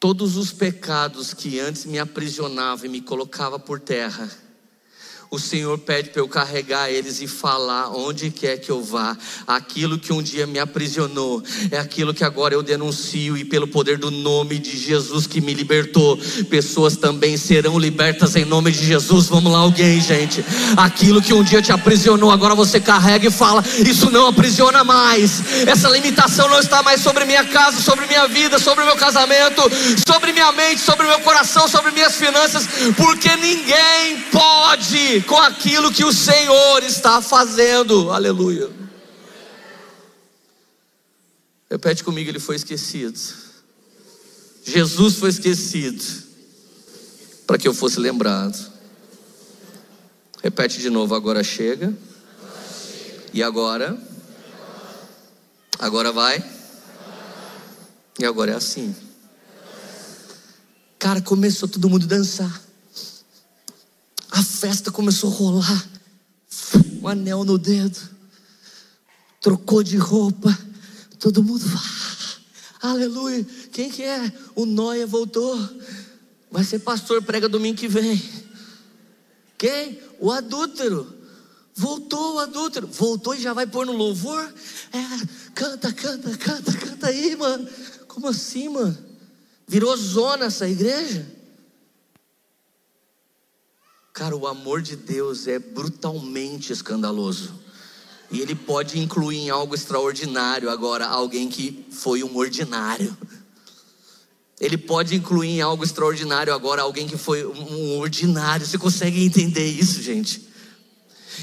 [0.00, 4.30] Todos os pecados que antes me aprisionavam e me colocava por terra,
[5.30, 9.16] o Senhor pede para eu carregar eles e falar onde quer que eu vá.
[9.46, 13.98] Aquilo que um dia me aprisionou é aquilo que agora eu denuncio, e pelo poder
[13.98, 16.18] do nome de Jesus que me libertou,
[16.48, 19.26] pessoas também serão libertas em nome de Jesus.
[19.26, 20.44] Vamos lá, alguém, gente.
[20.76, 25.42] Aquilo que um dia te aprisionou, agora você carrega e fala: Isso não aprisiona mais.
[25.66, 29.62] Essa limitação não está mais sobre minha casa, sobre minha vida, sobre meu casamento,
[30.06, 32.66] sobre minha mente, sobre meu coração, sobre minhas finanças,
[32.96, 38.10] porque ninguém pode com aquilo que o Senhor está fazendo.
[38.10, 38.70] Aleluia.
[41.70, 43.18] Repete comigo, ele foi esquecido.
[44.64, 46.02] Jesus foi esquecido
[47.46, 48.72] para que eu fosse lembrado.
[50.42, 51.92] Repete de novo, agora chega.
[53.32, 53.96] E agora?
[55.78, 56.44] Agora vai.
[58.18, 58.94] E agora é assim.
[60.98, 62.65] Cara, começou todo mundo a dançar.
[64.36, 65.88] A festa começou a rolar.
[67.00, 67.98] Um anel no dedo.
[69.40, 70.56] Trocou de roupa.
[71.18, 71.64] Todo mundo.
[72.82, 73.42] Ah, aleluia.
[73.72, 74.30] Quem que é?
[74.54, 75.58] O Noia voltou.
[76.50, 78.22] Vai ser pastor, prega domingo que vem.
[79.56, 79.98] Quem?
[80.20, 81.16] O adúltero.
[81.74, 82.86] Voltou o adúltero.
[82.88, 84.52] Voltou e já vai pôr no louvor.
[84.92, 87.66] É, canta, canta, canta, canta aí, mano.
[88.06, 88.98] Como assim, mano?
[89.66, 91.35] Virou zona essa igreja?
[94.16, 97.52] Cara, o amor de Deus é brutalmente escandaloso.
[98.30, 103.14] E ele pode incluir em algo extraordinário agora alguém que foi um ordinário.
[104.58, 108.64] Ele pode incluir em algo extraordinário agora alguém que foi um ordinário.
[108.64, 110.48] Você consegue entender isso, gente?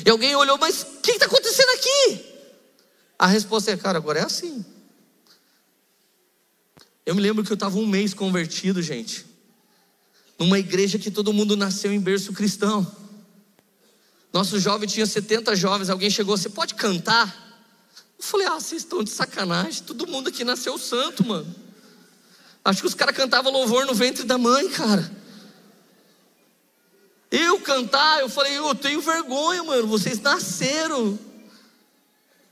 [0.04, 2.26] E alguém olhou, mas o que está acontecendo aqui?
[3.20, 4.66] A resposta é, cara, agora é assim.
[7.06, 9.32] Eu me lembro que eu estava um mês convertido, gente
[10.44, 12.86] numa igreja que todo mundo nasceu em berço cristão.
[14.34, 17.62] Nosso jovem tinha 70 jovens, alguém chegou, você pode cantar?
[18.18, 21.56] Eu falei, ah, vocês estão de sacanagem, todo mundo aqui nasceu santo, mano.
[22.66, 25.10] Acho que os caras cantavam louvor no ventre da mãe, cara.
[27.32, 31.18] Eu cantar, eu falei, eu tenho vergonha, mano, vocês nasceram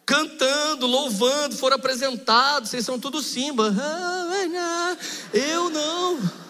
[0.05, 3.73] cantando, louvando, foram apresentados, vocês são tudo simba.
[5.33, 6.40] Eu não.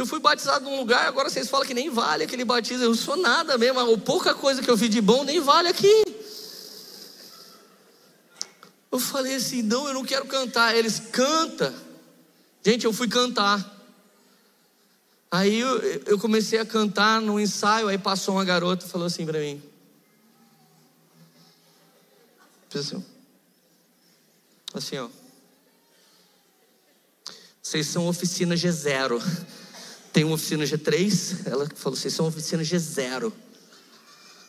[0.00, 2.82] Eu fui batizado num lugar, agora vocês falam que nem vale aquele batismo.
[2.82, 6.04] Eu sou nada mesmo, a pouca coisa que eu vi de bom nem vale aqui.
[8.90, 10.74] Eu falei assim: não, eu não quero cantar.
[10.74, 11.74] Eles canta.
[12.64, 13.62] Gente, eu fui cantar.
[15.30, 19.26] Aí eu, eu comecei a cantar no ensaio, aí passou uma garota e falou assim
[19.26, 19.62] para mim.
[22.74, 23.04] Assim,
[24.72, 25.10] assim, ó.
[27.62, 29.20] Vocês são oficina G0
[30.12, 33.32] tem uma oficina G3, ela falou, vocês são oficina G0.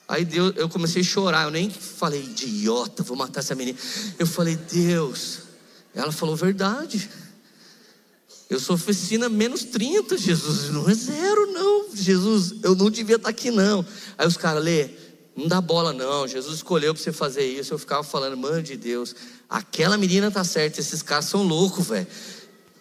[0.07, 3.77] Aí Deus, eu comecei a chorar, eu nem falei, idiota, vou matar essa menina.
[4.19, 5.39] Eu falei, Deus,
[5.95, 7.09] ela falou verdade.
[8.49, 10.69] Eu sou oficina menos 30, Jesus.
[10.69, 11.95] Não é zero, não.
[11.95, 13.85] Jesus, eu não devia estar aqui, não.
[14.17, 14.89] Aí os caras, Lê,
[15.33, 16.27] não dá bola, não.
[16.27, 17.73] Jesus escolheu para você fazer isso.
[17.73, 19.15] Eu ficava falando, mano de Deus,
[19.49, 22.07] aquela menina tá certa, esses caras são loucos, velho.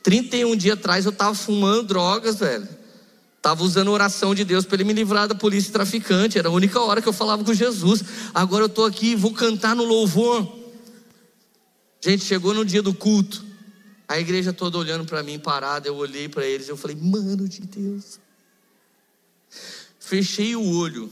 [0.03, 2.69] 31 dias atrás eu tava fumando drogas, velho.
[3.43, 6.39] Tava usando oração de Deus para ele me livrar da polícia traficante.
[6.39, 8.03] Era a única hora que eu falava com Jesus.
[8.35, 10.59] Agora eu tô aqui, vou cantar no louvor.
[12.03, 13.45] Gente, chegou no dia do culto.
[14.07, 17.61] A igreja toda olhando para mim parada, eu olhei para eles, eu falei: "Mano de
[17.61, 18.19] Deus".
[19.99, 21.11] Fechei o olho.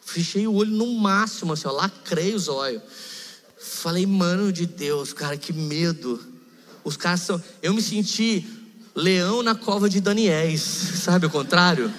[0.00, 2.82] Fechei o olho no máximo, assim, ó, lacrei os olhos.
[3.58, 6.29] Falei: "Mano de Deus, cara, que medo".
[6.84, 8.46] Os caras são, eu me senti
[8.94, 10.60] leão na cova de Daniéis,
[11.02, 11.92] sabe o contrário?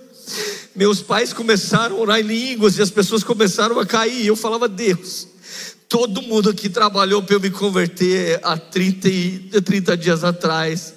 [0.76, 4.26] Meus pais começaram a orar em línguas e as pessoas começaram a cair.
[4.26, 5.28] Eu falava, Deus,
[5.88, 10.94] todo mundo aqui trabalhou para eu me converter há 30, 30 dias atrás.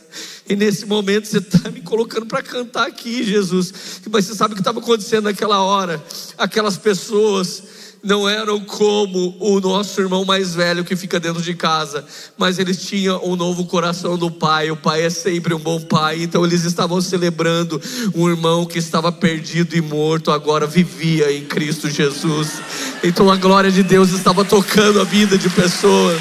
[0.49, 4.01] E nesse momento você está me colocando para cantar aqui, Jesus.
[4.11, 6.03] Mas você sabe o que estava acontecendo naquela hora?
[6.39, 7.63] Aquelas pessoas
[8.03, 12.05] não eram como o nosso irmão mais velho que fica dentro de casa,
[12.37, 14.71] mas eles tinham um novo coração do pai.
[14.71, 17.81] O pai é sempre um bom pai, então eles estavam celebrando
[18.15, 22.61] um irmão que estava perdido e morto, agora vivia em Cristo Jesus.
[23.03, 26.21] Então a glória de Deus estava tocando a vida de pessoas.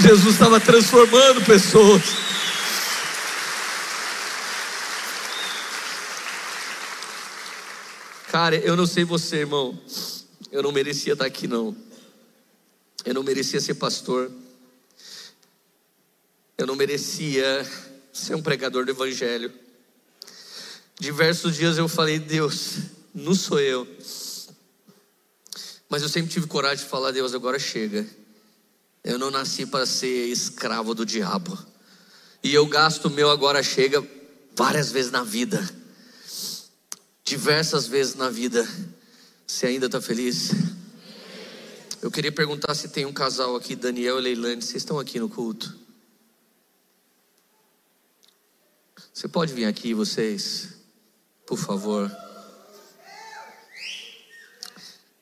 [0.00, 2.02] Jesus estava transformando pessoas.
[8.34, 9.80] Cara, eu não sei você, irmão.
[10.50, 11.72] Eu não merecia estar aqui, não.
[13.04, 14.28] Eu não merecia ser pastor.
[16.58, 17.64] Eu não merecia
[18.12, 19.52] ser um pregador do Evangelho.
[20.98, 22.78] Diversos dias eu falei, Deus,
[23.14, 23.86] não sou eu.
[25.88, 28.04] Mas eu sempre tive coragem de falar, Deus, agora chega.
[29.04, 31.56] Eu não nasci para ser escravo do diabo.
[32.42, 34.04] E eu gasto o meu agora chega
[34.56, 35.83] várias vezes na vida
[37.24, 38.68] diversas vezes na vida.
[39.46, 40.50] Você ainda está feliz?
[42.02, 45.28] Eu queria perguntar se tem um casal aqui, Daniel e Leilane, vocês estão aqui no
[45.28, 45.74] culto?
[49.12, 50.74] Você pode vir aqui, vocês,
[51.46, 52.14] por favor.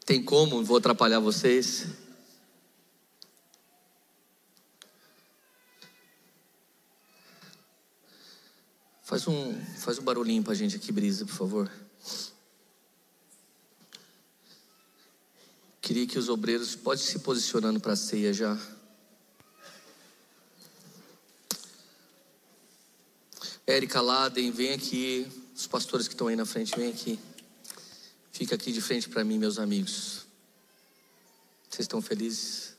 [0.04, 0.64] Tem como?
[0.64, 1.86] Vou atrapalhar vocês?
[9.02, 11.70] Faz um, faz um barulhinho para a gente aqui, Brisa, por favor.
[15.82, 18.56] Queria que os obreiros podem se posicionando para a ceia já.
[23.66, 25.26] Érica Laden, vem aqui.
[25.56, 27.18] Os pastores que estão aí na frente, vem aqui.
[28.30, 30.24] Fica aqui de frente para mim, meus amigos.
[31.68, 32.76] Vocês estão felizes?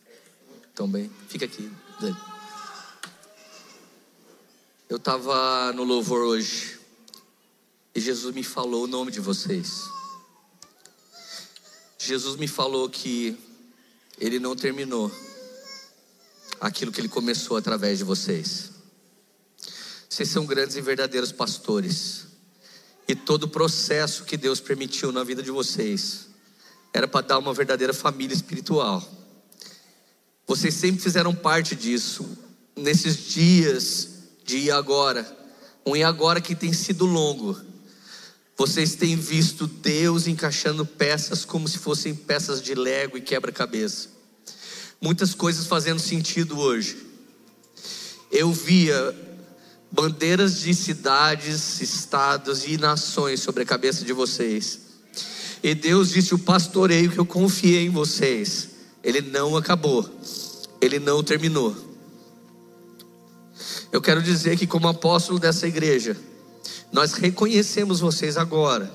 [0.70, 1.12] Estão bem?
[1.28, 1.70] Fica aqui.
[4.88, 6.80] Eu estava no louvor hoje.
[7.94, 9.84] E Jesus me falou o nome de vocês.
[12.06, 13.38] Jesus me falou que
[14.20, 15.12] Ele não terminou
[16.60, 18.72] aquilo que Ele começou através de vocês.
[20.10, 22.28] Vocês são grandes e verdadeiros pastores.
[23.08, 26.28] E todo o processo que Deus permitiu na vida de vocês
[26.94, 29.04] era para dar uma verdadeira família espiritual.
[30.46, 32.38] Vocês sempre fizeram parte disso.
[32.76, 34.10] Nesses dias
[34.44, 35.26] de agora,
[35.86, 37.60] um e agora que tem sido longo,
[38.58, 44.10] vocês têm visto Deus encaixando peças como se fossem peças de lego e quebra-cabeça.
[45.02, 46.98] Muitas coisas fazendo sentido hoje.
[48.32, 49.16] Eu via
[49.92, 54.80] bandeiras de cidades, estados e nações sobre a cabeça de vocês.
[55.62, 58.70] E Deus disse: o pastoreio que eu confiei em vocês,
[59.04, 60.10] ele não acabou,
[60.80, 61.76] ele não terminou.
[63.92, 66.18] Eu quero dizer que, como apóstolo dessa igreja,
[66.94, 68.90] nós reconhecemos vocês agora,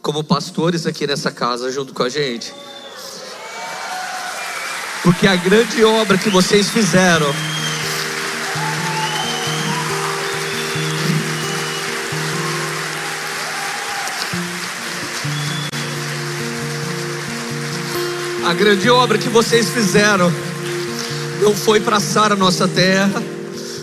[0.00, 2.52] como pastores aqui nessa casa, junto com a gente,
[5.02, 7.32] porque a grande obra que vocês fizeram,
[18.44, 20.32] A grande obra que vocês fizeram
[21.42, 23.20] não foi para Sara, nossa terra,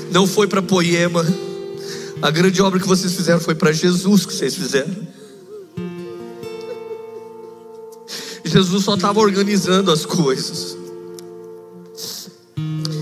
[0.09, 1.25] não foi para Poema.
[2.23, 4.95] A grande obra que vocês fizeram foi para Jesus que vocês fizeram.
[8.45, 10.77] Jesus só estava organizando as coisas.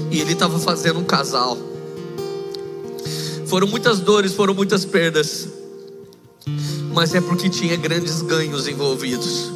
[0.09, 1.55] E ele estava fazendo um casal.
[3.45, 5.47] Foram muitas dores, foram muitas perdas.
[6.91, 9.51] Mas é porque tinha grandes ganhos envolvidos.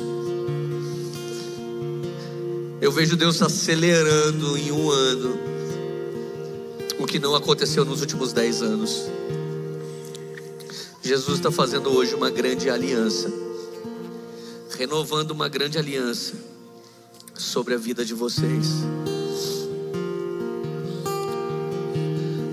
[2.79, 5.39] Eu vejo Deus acelerando em um ano
[6.99, 9.09] o que não aconteceu nos últimos dez anos.
[11.05, 13.31] Jesus está fazendo hoje uma grande aliança,
[14.75, 16.33] renovando uma grande aliança
[17.35, 18.67] sobre a vida de vocês.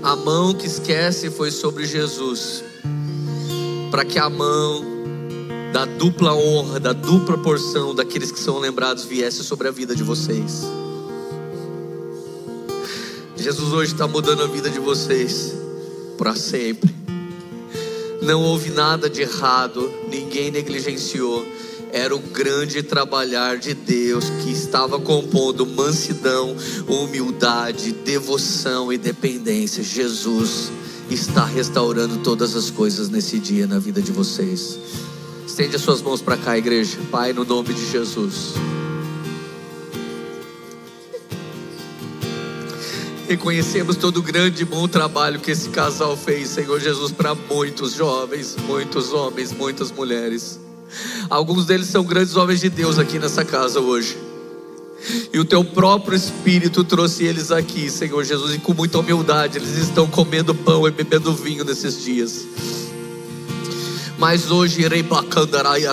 [0.03, 2.63] A mão que esquece foi sobre Jesus,
[3.89, 4.85] para que a mão
[5.73, 10.03] da dupla honra, da dupla porção daqueles que são lembrados viesse sobre a vida de
[10.03, 10.61] vocês.
[13.35, 15.55] Jesus hoje está mudando a vida de vocês
[16.19, 17.02] para sempre.
[18.23, 21.45] Não houve nada de errado, ninguém negligenciou.
[21.91, 26.55] Era o grande trabalhar de Deus que estava compondo mansidão,
[26.87, 29.83] humildade, devoção e dependência.
[29.83, 30.71] Jesus
[31.09, 34.79] está restaurando todas as coisas nesse dia na vida de vocês.
[35.45, 36.97] Estende as suas mãos para cá, igreja.
[37.11, 38.53] Pai, no nome de Jesus.
[43.27, 47.93] Reconhecemos todo o grande e bom trabalho que esse casal fez, Senhor Jesus, para muitos
[47.93, 50.59] jovens, muitos homens, muitas mulheres.
[51.29, 54.17] Alguns deles são grandes homens de Deus aqui nessa casa hoje.
[55.33, 59.77] E o teu próprio Espírito trouxe eles aqui, Senhor Jesus, e com muita humildade eles
[59.77, 62.45] estão comendo pão e bebendo vinho nesses dias.
[64.23, 65.03] Mas hoje irei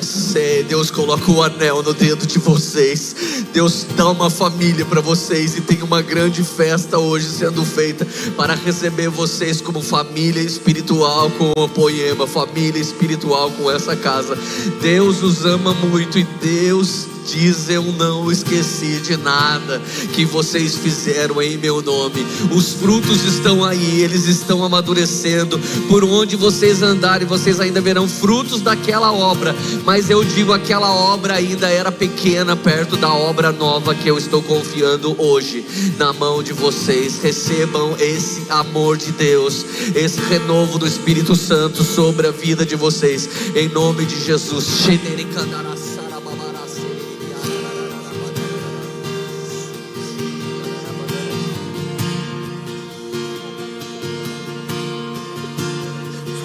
[0.03, 0.63] ser.
[0.63, 3.45] Deus coloca o anel no dedo de vocês.
[3.53, 8.07] Deus dá uma família para vocês e tem uma grande festa hoje sendo feita
[8.37, 14.39] para receber vocês como família espiritual com o poema, família espiritual com essa casa.
[14.81, 19.81] Deus os ama muito e Deus diz: Eu não esqueci de nada
[20.13, 22.27] que vocês fizeram em meu nome.
[22.55, 25.59] Os frutos estão aí, eles estão amadurecendo.
[25.89, 29.55] Por onde vocês andarem, vocês ainda verão frutos daquela obra.
[29.85, 34.43] Mas eu digo: aquela obra ainda era pequena perto da obra nova que eu estou
[34.43, 35.65] confiando hoje
[35.99, 37.21] na mão de vocês.
[37.23, 39.65] Recebam esse amor de Deus,
[39.95, 44.89] esse renovo do Espírito Santo sobre a vida de vocês, em nome de Jesus.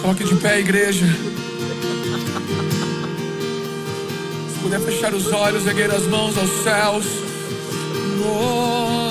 [0.05, 1.07] Coloque de pé, igreja.
[4.53, 7.05] Se puder fechar os olhos, erguer as mãos aos céus.
[8.23, 9.09] Oh.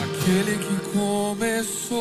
[0.00, 1.96] Aquele que começou